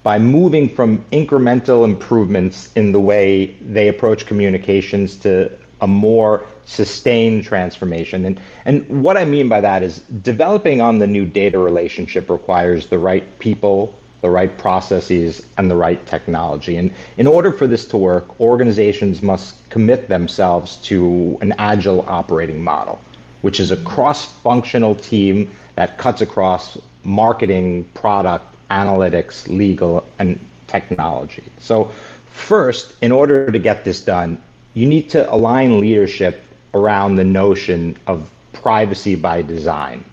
by 0.03 0.19
moving 0.19 0.67
from 0.67 0.99
incremental 1.05 1.85
improvements 1.85 2.71
in 2.75 2.91
the 2.91 2.99
way 2.99 3.47
they 3.61 3.87
approach 3.87 4.25
communications 4.25 5.17
to 5.17 5.57
a 5.81 5.87
more 5.87 6.45
sustained 6.65 7.43
transformation. 7.43 8.25
And, 8.25 8.41
and 8.65 9.03
what 9.03 9.17
I 9.17 9.25
mean 9.25 9.49
by 9.49 9.61
that 9.61 9.83
is 9.83 9.99
developing 9.99 10.81
on 10.81 10.99
the 10.99 11.07
new 11.07 11.25
data 11.25 11.59
relationship 11.59 12.29
requires 12.29 12.87
the 12.87 12.99
right 12.99 13.39
people, 13.39 13.97
the 14.21 14.29
right 14.29 14.57
processes, 14.57 15.45
and 15.57 15.69
the 15.69 15.75
right 15.75 16.05
technology. 16.05 16.77
And 16.77 16.93
in 17.17 17.27
order 17.27 17.51
for 17.51 17.67
this 17.67 17.85
to 17.89 17.97
work, 17.97 18.39
organizations 18.39 19.21
must 19.21 19.69
commit 19.69 20.07
themselves 20.07 20.77
to 20.83 21.37
an 21.41 21.53
agile 21.57 22.01
operating 22.09 22.63
model, 22.63 23.01
which 23.41 23.59
is 23.59 23.71
a 23.71 23.83
cross 23.83 24.31
functional 24.41 24.95
team 24.95 25.53
that 25.75 25.97
cuts 25.97 26.21
across 26.21 26.77
marketing, 27.03 27.83
product, 27.93 28.52
analytics, 28.73 29.47
legal, 29.47 30.05
and 30.19 30.39
technology. 30.67 31.43
So, 31.59 31.85
first, 32.25 33.01
in 33.03 33.11
order 33.11 33.51
to 33.51 33.59
get 33.59 33.85
this 33.85 34.03
done, 34.03 34.41
you 34.73 34.87
need 34.87 35.09
to 35.11 35.31
align 35.31 35.79
leadership 35.79 36.41
around 36.73 37.15
the 37.15 37.23
notion 37.23 37.95
of 38.07 38.33
privacy 38.51 39.15
by 39.15 39.43
design. 39.43 40.03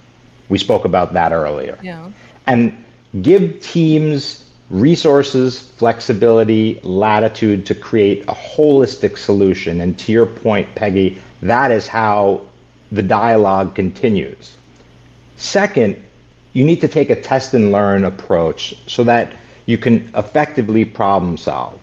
We 0.51 0.59
spoke 0.59 0.85
about 0.85 1.15
that 1.15 1.33
earlier. 1.33 1.79
Yeah. 1.83 2.11
And 2.47 2.85
give 3.23 3.61
teams 3.61 4.51
resources, 4.71 5.71
flexibility, 5.73 6.81
latitude 6.83 7.67
to 7.67 7.75
create 7.75 8.23
a 8.23 8.35
holistic 8.35 9.19
solution. 9.19 9.81
And 9.81 9.99
to 9.99 10.13
your 10.13 10.27
point, 10.27 10.73
Peggy, 10.75 11.21
that 11.43 11.71
is 11.71 11.89
how 11.89 12.47
the 12.93 13.03
dialogue 13.03 13.75
continues. 13.75 14.57
Second, 15.37 16.05
you 16.53 16.65
need 16.65 16.81
to 16.81 16.89
take 16.89 17.11
a 17.11 17.21
test 17.21 17.55
and 17.55 17.73
learn 17.73 18.05
approach 18.05 18.75
so 18.87 19.05
that 19.05 19.35
you 19.67 19.79
can 19.79 20.11
effectively 20.17 20.85
problem 20.85 21.37
solve, 21.37 21.81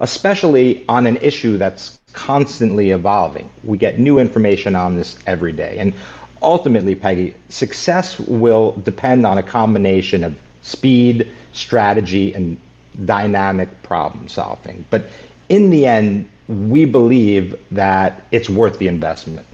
especially 0.00 0.86
on 0.88 1.06
an 1.06 1.16
issue 1.18 1.58
that's 1.58 2.00
constantly 2.12 2.90
evolving. 2.90 3.50
We 3.62 3.76
get 3.78 3.98
new 3.98 4.18
information 4.18 4.74
on 4.74 4.96
this 4.96 5.18
every 5.26 5.52
day. 5.52 5.78
And 5.78 5.92
ultimately, 6.40 6.94
Peggy, 6.94 7.34
success 7.48 8.18
will 8.18 8.72
depend 8.82 9.26
on 9.26 9.38
a 9.38 9.42
combination 9.42 10.24
of 10.24 10.40
speed, 10.62 11.30
strategy, 11.52 12.32
and 12.32 12.58
dynamic 13.04 13.82
problem 13.82 14.28
solving. 14.28 14.86
But 14.90 15.06
in 15.48 15.70
the 15.70 15.86
end, 15.86 16.30
we 16.48 16.84
believe 16.84 17.58
that 17.70 18.24
it's 18.30 18.48
worth 18.48 18.78
the 18.78 18.88
investment. 18.88 19.46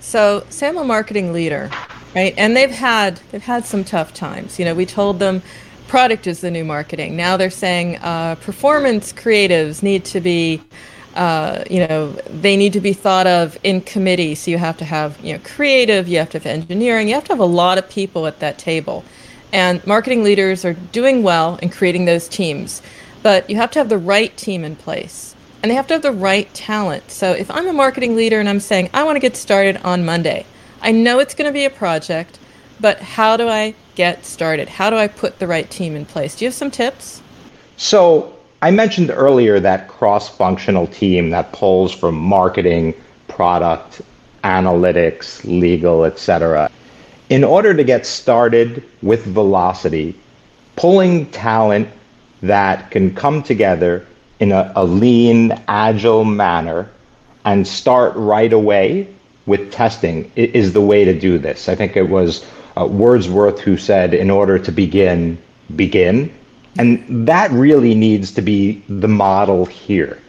So, 0.00 0.44
Sam, 0.50 0.76
a 0.76 0.84
marketing 0.84 1.32
leader, 1.32 1.70
right? 2.16 2.34
And 2.36 2.56
they've 2.56 2.70
had 2.70 3.20
they've 3.30 3.44
had 3.44 3.66
some 3.66 3.84
tough 3.84 4.14
times. 4.14 4.58
You 4.58 4.64
know, 4.64 4.74
we 4.74 4.86
told 4.86 5.20
them 5.20 5.42
product 5.86 6.26
is 6.26 6.40
the 6.40 6.50
new 6.50 6.64
marketing. 6.64 7.14
Now 7.16 7.36
they're 7.36 7.50
saying 7.50 7.98
uh, 7.98 8.34
performance 8.36 9.12
creatives 9.12 9.82
need 9.82 10.04
to 10.06 10.20
be 10.20 10.62
uh, 11.14 11.64
you 11.70 11.86
know, 11.86 12.12
they 12.28 12.58
need 12.58 12.74
to 12.74 12.80
be 12.80 12.92
thought 12.92 13.26
of 13.26 13.58
in 13.62 13.80
committee. 13.80 14.34
So 14.34 14.50
you 14.50 14.58
have 14.58 14.76
to 14.78 14.84
have, 14.84 15.18
you 15.24 15.32
know, 15.32 15.40
creative, 15.44 16.08
you 16.08 16.18
have 16.18 16.28
to 16.30 16.38
have 16.38 16.44
engineering, 16.46 17.08
you 17.08 17.14
have 17.14 17.24
to 17.24 17.32
have 17.32 17.40
a 17.40 17.44
lot 17.44 17.78
of 17.78 17.88
people 17.88 18.26
at 18.26 18.40
that 18.40 18.58
table. 18.58 19.02
And 19.50 19.86
marketing 19.86 20.24
leaders 20.24 20.62
are 20.66 20.74
doing 20.74 21.22
well 21.22 21.56
in 21.62 21.70
creating 21.70 22.04
those 22.04 22.28
teams, 22.28 22.82
but 23.22 23.48
you 23.48 23.56
have 23.56 23.70
to 23.70 23.78
have 23.78 23.88
the 23.88 23.96
right 23.96 24.36
team 24.36 24.62
in 24.62 24.76
place 24.76 25.34
and 25.62 25.70
they 25.70 25.74
have 25.74 25.86
to 25.86 25.94
have 25.94 26.02
the 26.02 26.12
right 26.12 26.52
talent. 26.52 27.10
So 27.10 27.32
if 27.32 27.50
I'm 27.50 27.66
a 27.66 27.72
marketing 27.72 28.14
leader 28.14 28.38
and 28.38 28.48
I'm 28.48 28.60
saying, 28.60 28.90
I 28.92 29.02
want 29.02 29.16
to 29.16 29.20
get 29.20 29.36
started 29.36 29.78
on 29.78 30.04
Monday, 30.04 30.44
I 30.82 30.92
know 30.92 31.18
it's 31.18 31.34
going 31.34 31.48
to 31.48 31.52
be 31.52 31.64
a 31.64 31.70
project, 31.70 32.38
but 32.80 32.98
how 33.00 33.36
do 33.36 33.48
I 33.48 33.74
get 33.94 34.24
started? 34.24 34.68
How 34.68 34.90
do 34.90 34.96
I 34.96 35.08
put 35.08 35.38
the 35.38 35.46
right 35.46 35.68
team 35.70 35.96
in 35.96 36.04
place? 36.04 36.36
Do 36.36 36.44
you 36.44 36.48
have 36.48 36.54
some 36.54 36.70
tips? 36.70 37.22
So 37.76 38.36
I 38.62 38.70
mentioned 38.70 39.10
earlier 39.10 39.60
that 39.60 39.88
cross-functional 39.88 40.86
team 40.88 41.30
that 41.30 41.52
pulls 41.52 41.92
from 41.92 42.14
marketing, 42.16 42.94
product, 43.28 44.02
analytics, 44.44 45.44
legal, 45.44 46.04
etc. 46.04 46.70
In 47.28 47.42
order 47.42 47.74
to 47.74 47.82
get 47.82 48.06
started 48.06 48.82
with 49.02 49.24
velocity, 49.24 50.14
pulling 50.76 51.30
talent 51.30 51.88
that 52.42 52.90
can 52.90 53.14
come 53.14 53.42
together 53.42 54.06
in 54.40 54.52
a, 54.52 54.72
a 54.76 54.84
lean, 54.84 55.52
agile 55.68 56.24
manner 56.24 56.88
and 57.44 57.66
start 57.66 58.14
right 58.14 58.52
away 58.52 59.08
with 59.46 59.72
testing 59.72 60.30
is 60.36 60.72
the 60.72 60.80
way 60.80 61.04
to 61.04 61.18
do 61.18 61.38
this. 61.38 61.68
I 61.68 61.74
think 61.74 61.96
it 61.96 62.08
was 62.08 62.44
uh, 62.76 62.86
Wordsworth 62.86 63.60
who 63.60 63.76
said, 63.76 64.12
in 64.12 64.30
order 64.30 64.58
to 64.58 64.72
begin, 64.72 65.38
begin. 65.74 66.32
And 66.78 67.26
that 67.26 67.50
really 67.52 67.94
needs 67.94 68.32
to 68.32 68.42
be 68.42 68.82
the 68.88 69.08
model 69.08 69.64
here. 69.64 70.20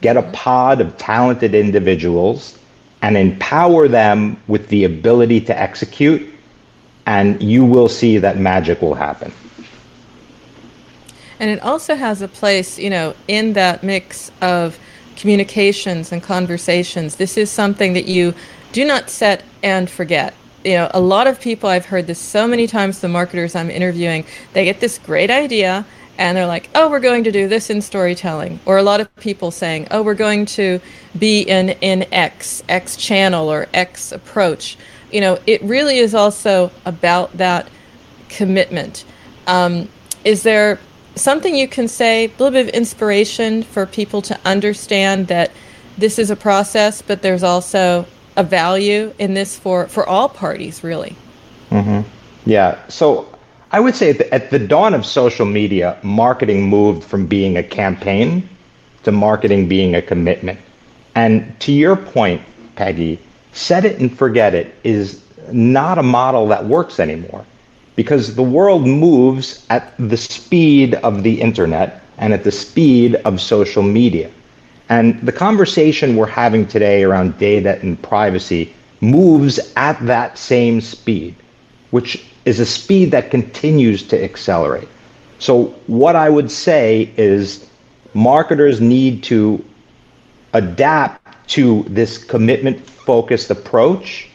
Get 0.00 0.16
a 0.16 0.22
pod 0.32 0.80
of 0.80 0.96
talented 0.98 1.54
individuals 1.54 2.58
and 3.02 3.16
empower 3.16 3.88
them 3.88 4.40
with 4.48 4.68
the 4.68 4.84
ability 4.84 5.40
to 5.42 5.58
execute, 5.58 6.28
and 7.06 7.40
you 7.42 7.64
will 7.64 7.88
see 7.88 8.18
that 8.18 8.38
magic 8.38 8.82
will 8.82 8.94
happen. 8.94 9.32
And 11.38 11.50
it 11.50 11.60
also 11.62 11.94
has 11.94 12.22
a 12.22 12.28
place, 12.28 12.78
you 12.78 12.90
know, 12.90 13.14
in 13.28 13.52
that 13.52 13.84
mix 13.84 14.32
of 14.40 14.78
communications 15.16 16.12
and 16.12 16.22
conversations. 16.22 17.16
This 17.16 17.36
is 17.36 17.50
something 17.50 17.94
that 17.94 18.06
you 18.06 18.34
do 18.72 18.84
not 18.84 19.10
set 19.10 19.42
and 19.62 19.88
forget 19.88 20.34
you 20.66 20.72
know, 20.72 20.90
a 20.92 21.00
lot 21.00 21.28
of 21.28 21.40
people, 21.40 21.70
I've 21.70 21.86
heard 21.86 22.08
this 22.08 22.18
so 22.18 22.48
many 22.48 22.66
times, 22.66 22.98
the 22.98 23.08
marketers 23.08 23.54
I'm 23.54 23.70
interviewing, 23.70 24.26
they 24.52 24.64
get 24.64 24.80
this 24.80 24.98
great 24.98 25.30
idea 25.30 25.86
and 26.18 26.36
they're 26.36 26.46
like, 26.46 26.68
oh, 26.74 26.90
we're 26.90 26.98
going 26.98 27.22
to 27.24 27.30
do 27.30 27.46
this 27.46 27.70
in 27.70 27.80
storytelling. 27.80 28.58
Or 28.66 28.76
a 28.76 28.82
lot 28.82 29.00
of 29.00 29.14
people 29.16 29.52
saying, 29.52 29.86
oh, 29.92 30.02
we're 30.02 30.14
going 30.14 30.44
to 30.46 30.80
be 31.16 31.42
in, 31.42 31.70
in 31.70 32.12
X, 32.12 32.64
X 32.68 32.96
channel 32.96 33.48
or 33.48 33.68
X 33.74 34.10
approach. 34.10 34.76
You 35.12 35.20
know, 35.20 35.38
it 35.46 35.62
really 35.62 35.98
is 35.98 36.14
also 36.14 36.72
about 36.84 37.36
that 37.36 37.68
commitment. 38.28 39.04
Um, 39.46 39.88
is 40.24 40.42
there 40.42 40.80
something 41.16 41.56
you 41.56 41.66
can 41.66 41.88
say, 41.88 42.26
a 42.26 42.28
little 42.28 42.50
bit 42.50 42.68
of 42.68 42.74
inspiration 42.74 43.62
for 43.62 43.86
people 43.86 44.22
to 44.22 44.38
understand 44.44 45.26
that 45.28 45.50
this 45.98 46.18
is 46.18 46.30
a 46.30 46.36
process, 46.36 47.02
but 47.02 47.22
there's 47.22 47.42
also 47.42 48.06
a 48.36 48.44
value 48.44 49.12
in 49.18 49.34
this 49.34 49.58
for 49.58 49.88
for 49.88 50.06
all 50.06 50.28
parties, 50.28 50.84
really. 50.84 51.16
Mm-hmm. 51.70 52.08
Yeah. 52.48 52.86
So 52.88 53.26
I 53.72 53.80
would 53.80 53.96
say 53.96 54.12
that 54.12 54.32
at 54.32 54.50
the 54.50 54.58
dawn 54.58 54.94
of 54.94 55.04
social 55.04 55.46
media, 55.46 55.98
marketing 56.02 56.68
moved 56.68 57.02
from 57.02 57.26
being 57.26 57.56
a 57.56 57.62
campaign 57.62 58.48
to 59.02 59.12
marketing 59.12 59.68
being 59.68 59.94
a 59.94 60.02
commitment. 60.02 60.60
And 61.14 61.58
to 61.60 61.72
your 61.72 61.96
point, 61.96 62.42
Peggy, 62.76 63.18
set 63.52 63.84
it 63.84 63.98
and 63.98 64.16
forget 64.16 64.54
it 64.54 64.74
is 64.84 65.22
not 65.50 65.98
a 65.98 66.02
model 66.02 66.46
that 66.48 66.66
works 66.66 67.00
anymore 67.00 67.46
because 67.96 68.34
the 68.34 68.42
world 68.42 68.86
moves 68.86 69.66
at 69.70 69.94
the 69.98 70.16
speed 70.16 70.94
of 70.96 71.22
the 71.22 71.40
internet 71.40 72.02
and 72.18 72.32
at 72.32 72.44
the 72.44 72.52
speed 72.52 73.16
of 73.24 73.40
social 73.40 73.82
media. 73.82 74.30
And 74.88 75.20
the 75.22 75.32
conversation 75.32 76.14
we're 76.14 76.26
having 76.26 76.66
today 76.66 77.02
around 77.02 77.38
data 77.38 77.80
and 77.80 78.00
privacy 78.00 78.72
moves 79.00 79.58
at 79.76 79.98
that 80.06 80.38
same 80.38 80.80
speed, 80.80 81.34
which 81.90 82.24
is 82.44 82.60
a 82.60 82.66
speed 82.66 83.10
that 83.10 83.30
continues 83.30 84.02
to 84.04 84.22
accelerate. 84.22 84.88
So, 85.38 85.64
what 85.86 86.16
I 86.16 86.30
would 86.30 86.50
say 86.50 87.12
is 87.16 87.68
marketers 88.14 88.80
need 88.80 89.22
to 89.24 89.62
adapt 90.52 91.48
to 91.50 91.82
this 91.88 92.16
commitment 92.22 92.80
focused 92.88 93.50
approach 93.50 94.28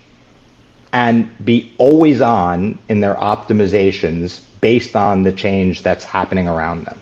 and 0.94 1.46
be 1.46 1.74
always 1.78 2.22
on 2.22 2.78
in 2.90 3.00
their 3.00 3.16
optimizations 3.16 4.44
based 4.60 4.96
on 4.96 5.24
the 5.24 5.32
change 5.32 5.84
that's 5.84 6.04
happening 6.04 6.48
around 6.48 6.86
them. 6.86 7.00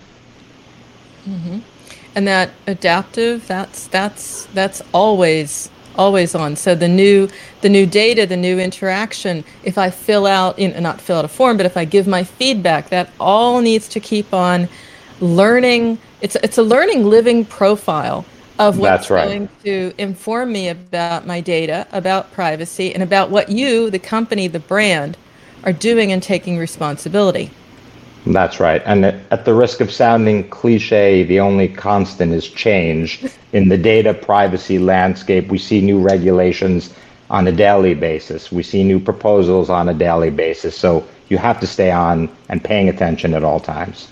Mm-hmm. 1.28 1.60
And 2.16 2.28
that 2.28 2.52
adaptive, 2.68 3.48
that's 3.48 3.88
that's 3.88 4.46
that's 4.48 4.82
always 4.94 5.70
always 5.96 6.34
on. 6.34 6.56
So 6.56 6.76
the 6.76 6.88
new 6.88 7.30
the 7.62 7.70
new 7.70 7.86
data, 7.86 8.26
the 8.26 8.38
new 8.38 8.60
interaction, 8.60 9.44
if 9.64 9.78
I 9.78 9.90
fill 9.90 10.26
out, 10.26 10.58
you 10.58 10.70
know, 10.70 10.80
not 10.80 11.02
fill 11.02 11.18
out 11.18 11.26
a 11.26 11.30
form, 11.30 11.58
but 11.58 11.66
if 11.66 11.78
I 11.78 11.86
give 11.86 12.08
my 12.08 12.24
feedback, 12.24 12.90
that 12.90 13.12
all 13.20 13.62
needs 13.62 13.88
to 13.90 14.00
keep 14.00 14.34
on 14.34 14.70
learning. 15.20 16.00
It's 16.22 16.36
it's 16.38 16.58
a 16.58 16.64
learning 16.64 17.06
living 17.06 17.46
profile 17.46 18.26
of 18.60 18.78
what's 18.78 19.10
right. 19.10 19.26
going 19.26 19.50
to 19.64 19.94
inform 19.98 20.52
me 20.52 20.68
about 20.68 21.26
my 21.26 21.40
data, 21.40 21.88
about 21.92 22.32
privacy, 22.34 22.94
and 22.94 23.02
about 23.02 23.32
what 23.32 23.50
you, 23.50 23.90
the 23.90 24.00
company, 24.00 24.48
the 24.48 24.60
brand, 24.60 25.18
are 25.64 25.74
doing 25.74 26.12
and 26.12 26.22
taking 26.22 26.58
responsibility. 26.58 27.50
That's 28.26 28.60
right. 28.60 28.82
And 28.86 29.06
at 29.06 29.46
the 29.46 29.54
risk 29.54 29.80
of 29.80 29.92
sounding 29.92 30.50
cliche, 30.50 31.24
the 31.24 31.40
only 31.40 31.70
constant 31.70 32.34
is 32.34 32.48
change. 32.48 33.26
In 33.54 33.70
the 33.70 33.78
data 33.78 34.14
privacy 34.14 34.78
landscape, 34.78 35.48
we 35.48 35.58
see 35.58 35.82
new 35.82 36.00
regulations 36.00 36.94
on 37.30 37.48
a 37.48 37.52
daily 37.52 37.94
basis. 37.94 38.52
We 38.52 38.64
see 38.64 38.84
new 38.84 39.00
proposals 39.00 39.70
on 39.70 39.88
a 39.88 39.94
daily 39.94 40.30
basis. 40.30 40.78
So 40.78 41.08
you 41.30 41.38
have 41.38 41.60
to 41.62 41.68
stay 41.68 41.92
on 41.92 42.30
and 42.50 42.64
paying 42.64 42.90
attention 42.90 43.34
at 43.34 43.44
all 43.44 43.60
times. 43.60 44.10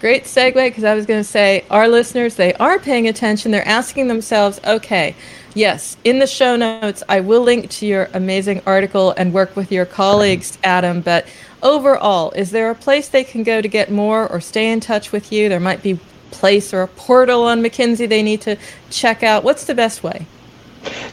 Great 0.00 0.24
segue 0.24 0.54
because 0.54 0.84
I 0.84 0.94
was 0.94 1.04
going 1.04 1.20
to 1.20 1.28
say 1.28 1.62
our 1.70 1.86
listeners, 1.86 2.36
they 2.36 2.54
are 2.54 2.78
paying 2.78 3.06
attention. 3.06 3.50
They're 3.52 3.68
asking 3.68 4.08
themselves, 4.08 4.58
okay, 4.66 5.14
yes, 5.54 5.98
in 6.04 6.20
the 6.20 6.26
show 6.26 6.56
notes, 6.56 7.02
I 7.06 7.20
will 7.20 7.42
link 7.42 7.68
to 7.70 7.86
your 7.86 8.08
amazing 8.14 8.62
article 8.64 9.10
and 9.18 9.34
work 9.34 9.54
with 9.56 9.70
your 9.70 9.84
colleagues, 9.84 10.56
Adam. 10.64 11.02
But 11.02 11.26
overall, 11.62 12.30
is 12.30 12.50
there 12.50 12.70
a 12.70 12.74
place 12.74 13.08
they 13.10 13.24
can 13.24 13.42
go 13.42 13.60
to 13.60 13.68
get 13.68 13.90
more 13.90 14.26
or 14.32 14.40
stay 14.40 14.72
in 14.72 14.80
touch 14.80 15.12
with 15.12 15.30
you? 15.30 15.50
There 15.50 15.60
might 15.60 15.82
be 15.82 16.00
place 16.30 16.72
or 16.72 16.80
a 16.80 16.88
portal 16.88 17.44
on 17.44 17.60
McKinsey 17.60 18.08
they 18.08 18.22
need 18.22 18.40
to 18.40 18.56
check 18.88 19.22
out. 19.22 19.44
What's 19.44 19.66
the 19.66 19.74
best 19.74 20.02
way? 20.02 20.24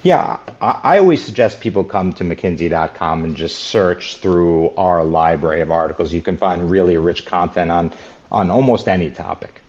Yeah, 0.04 0.40
I 0.62 0.98
always 0.98 1.26
suggest 1.26 1.60
people 1.60 1.84
come 1.84 2.14
to 2.14 2.24
McKinsey.com 2.24 3.26
and 3.26 3.36
just 3.36 3.66
search 3.66 4.16
through 4.18 4.70
our 4.76 5.04
library 5.04 5.60
of 5.60 5.72
articles. 5.72 6.14
You 6.14 6.22
can 6.22 6.38
find 6.38 6.72
really 6.72 6.96
rich 6.96 7.26
content 7.26 7.70
on 7.70 7.94
on 8.32 8.50
almost 8.50 8.88
any 8.88 9.12
topic. 9.12 9.62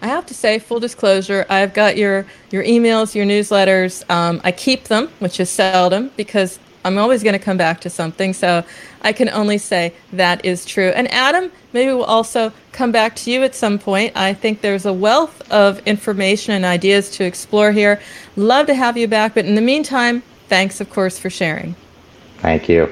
I 0.00 0.06
have 0.06 0.26
to 0.26 0.34
say, 0.34 0.58
full 0.58 0.78
disclosure, 0.78 1.44
I've 1.48 1.74
got 1.74 1.96
your 1.96 2.26
your 2.50 2.62
emails, 2.62 3.14
your 3.14 3.26
newsletters. 3.26 4.08
Um, 4.10 4.40
I 4.44 4.52
keep 4.52 4.84
them, 4.84 5.08
which 5.18 5.40
is 5.40 5.50
seldom 5.50 6.10
because 6.16 6.58
I'm 6.84 6.98
always 6.98 7.22
going 7.22 7.32
to 7.32 7.38
come 7.38 7.56
back 7.56 7.80
to 7.80 7.90
something. 7.90 8.32
So 8.32 8.64
I 9.02 9.12
can 9.12 9.28
only 9.28 9.58
say 9.58 9.92
that 10.12 10.44
is 10.44 10.64
true. 10.64 10.90
And 10.90 11.10
Adam, 11.12 11.50
maybe 11.72 11.92
we'll 11.92 12.04
also 12.04 12.52
come 12.72 12.92
back 12.92 13.16
to 13.16 13.30
you 13.30 13.42
at 13.42 13.54
some 13.54 13.78
point. 13.78 14.16
I 14.16 14.32
think 14.34 14.60
there's 14.60 14.86
a 14.86 14.92
wealth 14.92 15.42
of 15.50 15.80
information 15.86 16.54
and 16.54 16.64
ideas 16.64 17.10
to 17.10 17.24
explore 17.24 17.72
here. 17.72 18.00
Love 18.36 18.66
to 18.68 18.74
have 18.74 18.96
you 18.96 19.08
back. 19.08 19.34
But 19.34 19.46
in 19.46 19.56
the 19.56 19.60
meantime, 19.60 20.22
thanks, 20.48 20.80
of 20.80 20.90
course, 20.90 21.18
for 21.18 21.28
sharing. 21.28 21.74
Thank 22.38 22.68
you. 22.68 22.88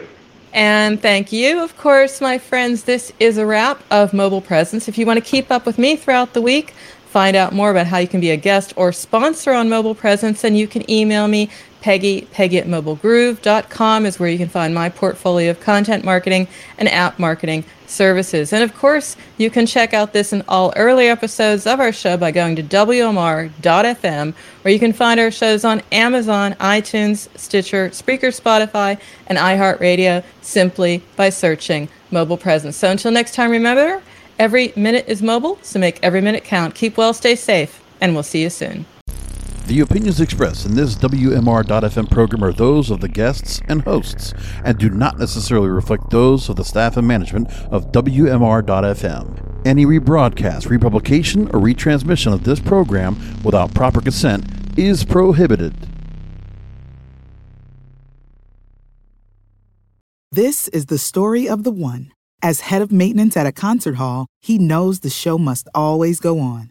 And 0.56 1.02
thank 1.02 1.32
you, 1.32 1.62
of 1.62 1.76
course, 1.76 2.22
my 2.22 2.38
friends. 2.38 2.84
This 2.84 3.12
is 3.20 3.36
a 3.36 3.44
wrap 3.44 3.82
of 3.90 4.14
Mobile 4.14 4.40
Presence. 4.40 4.88
If 4.88 4.96
you 4.96 5.04
want 5.04 5.22
to 5.22 5.24
keep 5.24 5.50
up 5.50 5.66
with 5.66 5.78
me 5.78 5.96
throughout 5.96 6.32
the 6.32 6.40
week, 6.40 6.70
find 7.08 7.36
out 7.36 7.52
more 7.52 7.70
about 7.70 7.88
how 7.88 7.98
you 7.98 8.08
can 8.08 8.20
be 8.20 8.30
a 8.30 8.38
guest 8.38 8.72
or 8.74 8.90
sponsor 8.90 9.52
on 9.52 9.68
Mobile 9.68 9.94
Presence, 9.94 10.44
and 10.44 10.56
you 10.56 10.66
can 10.66 10.90
email 10.90 11.28
me 11.28 11.50
Peggy, 11.82 12.22
Peggy 12.32 12.56
at 12.56 12.66
mobilegroove.com 12.66 14.06
is 14.06 14.18
where 14.18 14.30
you 14.30 14.38
can 14.38 14.48
find 14.48 14.74
my 14.74 14.88
portfolio 14.88 15.50
of 15.50 15.60
content 15.60 16.04
marketing 16.04 16.48
and 16.78 16.88
app 16.88 17.18
marketing 17.18 17.62
services. 17.88 18.52
And 18.52 18.62
of 18.62 18.74
course, 18.74 19.16
you 19.38 19.50
can 19.50 19.66
check 19.66 19.94
out 19.94 20.12
this 20.12 20.32
and 20.32 20.42
all 20.48 20.72
early 20.76 21.08
episodes 21.08 21.66
of 21.66 21.80
our 21.80 21.92
show 21.92 22.16
by 22.16 22.30
going 22.30 22.56
to 22.56 22.62
WMR.fm, 22.62 24.34
where 24.62 24.74
you 24.74 24.80
can 24.80 24.92
find 24.92 25.20
our 25.20 25.30
shows 25.30 25.64
on 25.64 25.82
Amazon, 25.92 26.54
iTunes, 26.54 27.28
Stitcher, 27.38 27.90
Spreaker, 27.90 28.34
Spotify, 28.34 29.00
and 29.26 29.38
iHeartRadio 29.38 30.24
simply 30.40 31.02
by 31.16 31.30
searching 31.30 31.88
mobile 32.10 32.36
presence. 32.36 32.76
So 32.76 32.90
until 32.90 33.10
next 33.12 33.34
time, 33.34 33.50
remember, 33.50 34.02
every 34.38 34.72
minute 34.76 35.04
is 35.08 35.22
mobile, 35.22 35.58
so 35.62 35.78
make 35.78 35.98
every 36.02 36.20
minute 36.20 36.44
count. 36.44 36.74
Keep 36.74 36.96
well, 36.96 37.12
stay 37.12 37.36
safe, 37.36 37.82
and 38.00 38.14
we'll 38.14 38.22
see 38.22 38.42
you 38.42 38.50
soon. 38.50 38.86
The 39.66 39.80
opinions 39.80 40.20
expressed 40.20 40.64
in 40.64 40.76
this 40.76 40.94
WMR.FM 40.94 42.08
program 42.08 42.44
are 42.44 42.52
those 42.52 42.88
of 42.88 43.00
the 43.00 43.08
guests 43.08 43.60
and 43.66 43.82
hosts 43.82 44.32
and 44.64 44.78
do 44.78 44.88
not 44.88 45.18
necessarily 45.18 45.68
reflect 45.68 46.08
those 46.10 46.48
of 46.48 46.54
the 46.54 46.64
staff 46.64 46.96
and 46.96 47.08
management 47.08 47.50
of 47.72 47.90
WMR.FM. 47.90 49.66
Any 49.66 49.84
rebroadcast, 49.84 50.70
republication, 50.70 51.48
or 51.48 51.58
retransmission 51.58 52.32
of 52.32 52.44
this 52.44 52.60
program 52.60 53.16
without 53.42 53.74
proper 53.74 54.00
consent 54.00 54.46
is 54.78 55.02
prohibited. 55.02 55.74
This 60.30 60.68
is 60.68 60.86
the 60.86 60.98
story 60.98 61.48
of 61.48 61.64
the 61.64 61.72
one. 61.72 62.12
As 62.40 62.60
head 62.60 62.82
of 62.82 62.92
maintenance 62.92 63.36
at 63.36 63.46
a 63.46 63.52
concert 63.52 63.96
hall, 63.96 64.28
he 64.40 64.58
knows 64.58 65.00
the 65.00 65.10
show 65.10 65.38
must 65.38 65.66
always 65.74 66.20
go 66.20 66.38
on. 66.38 66.70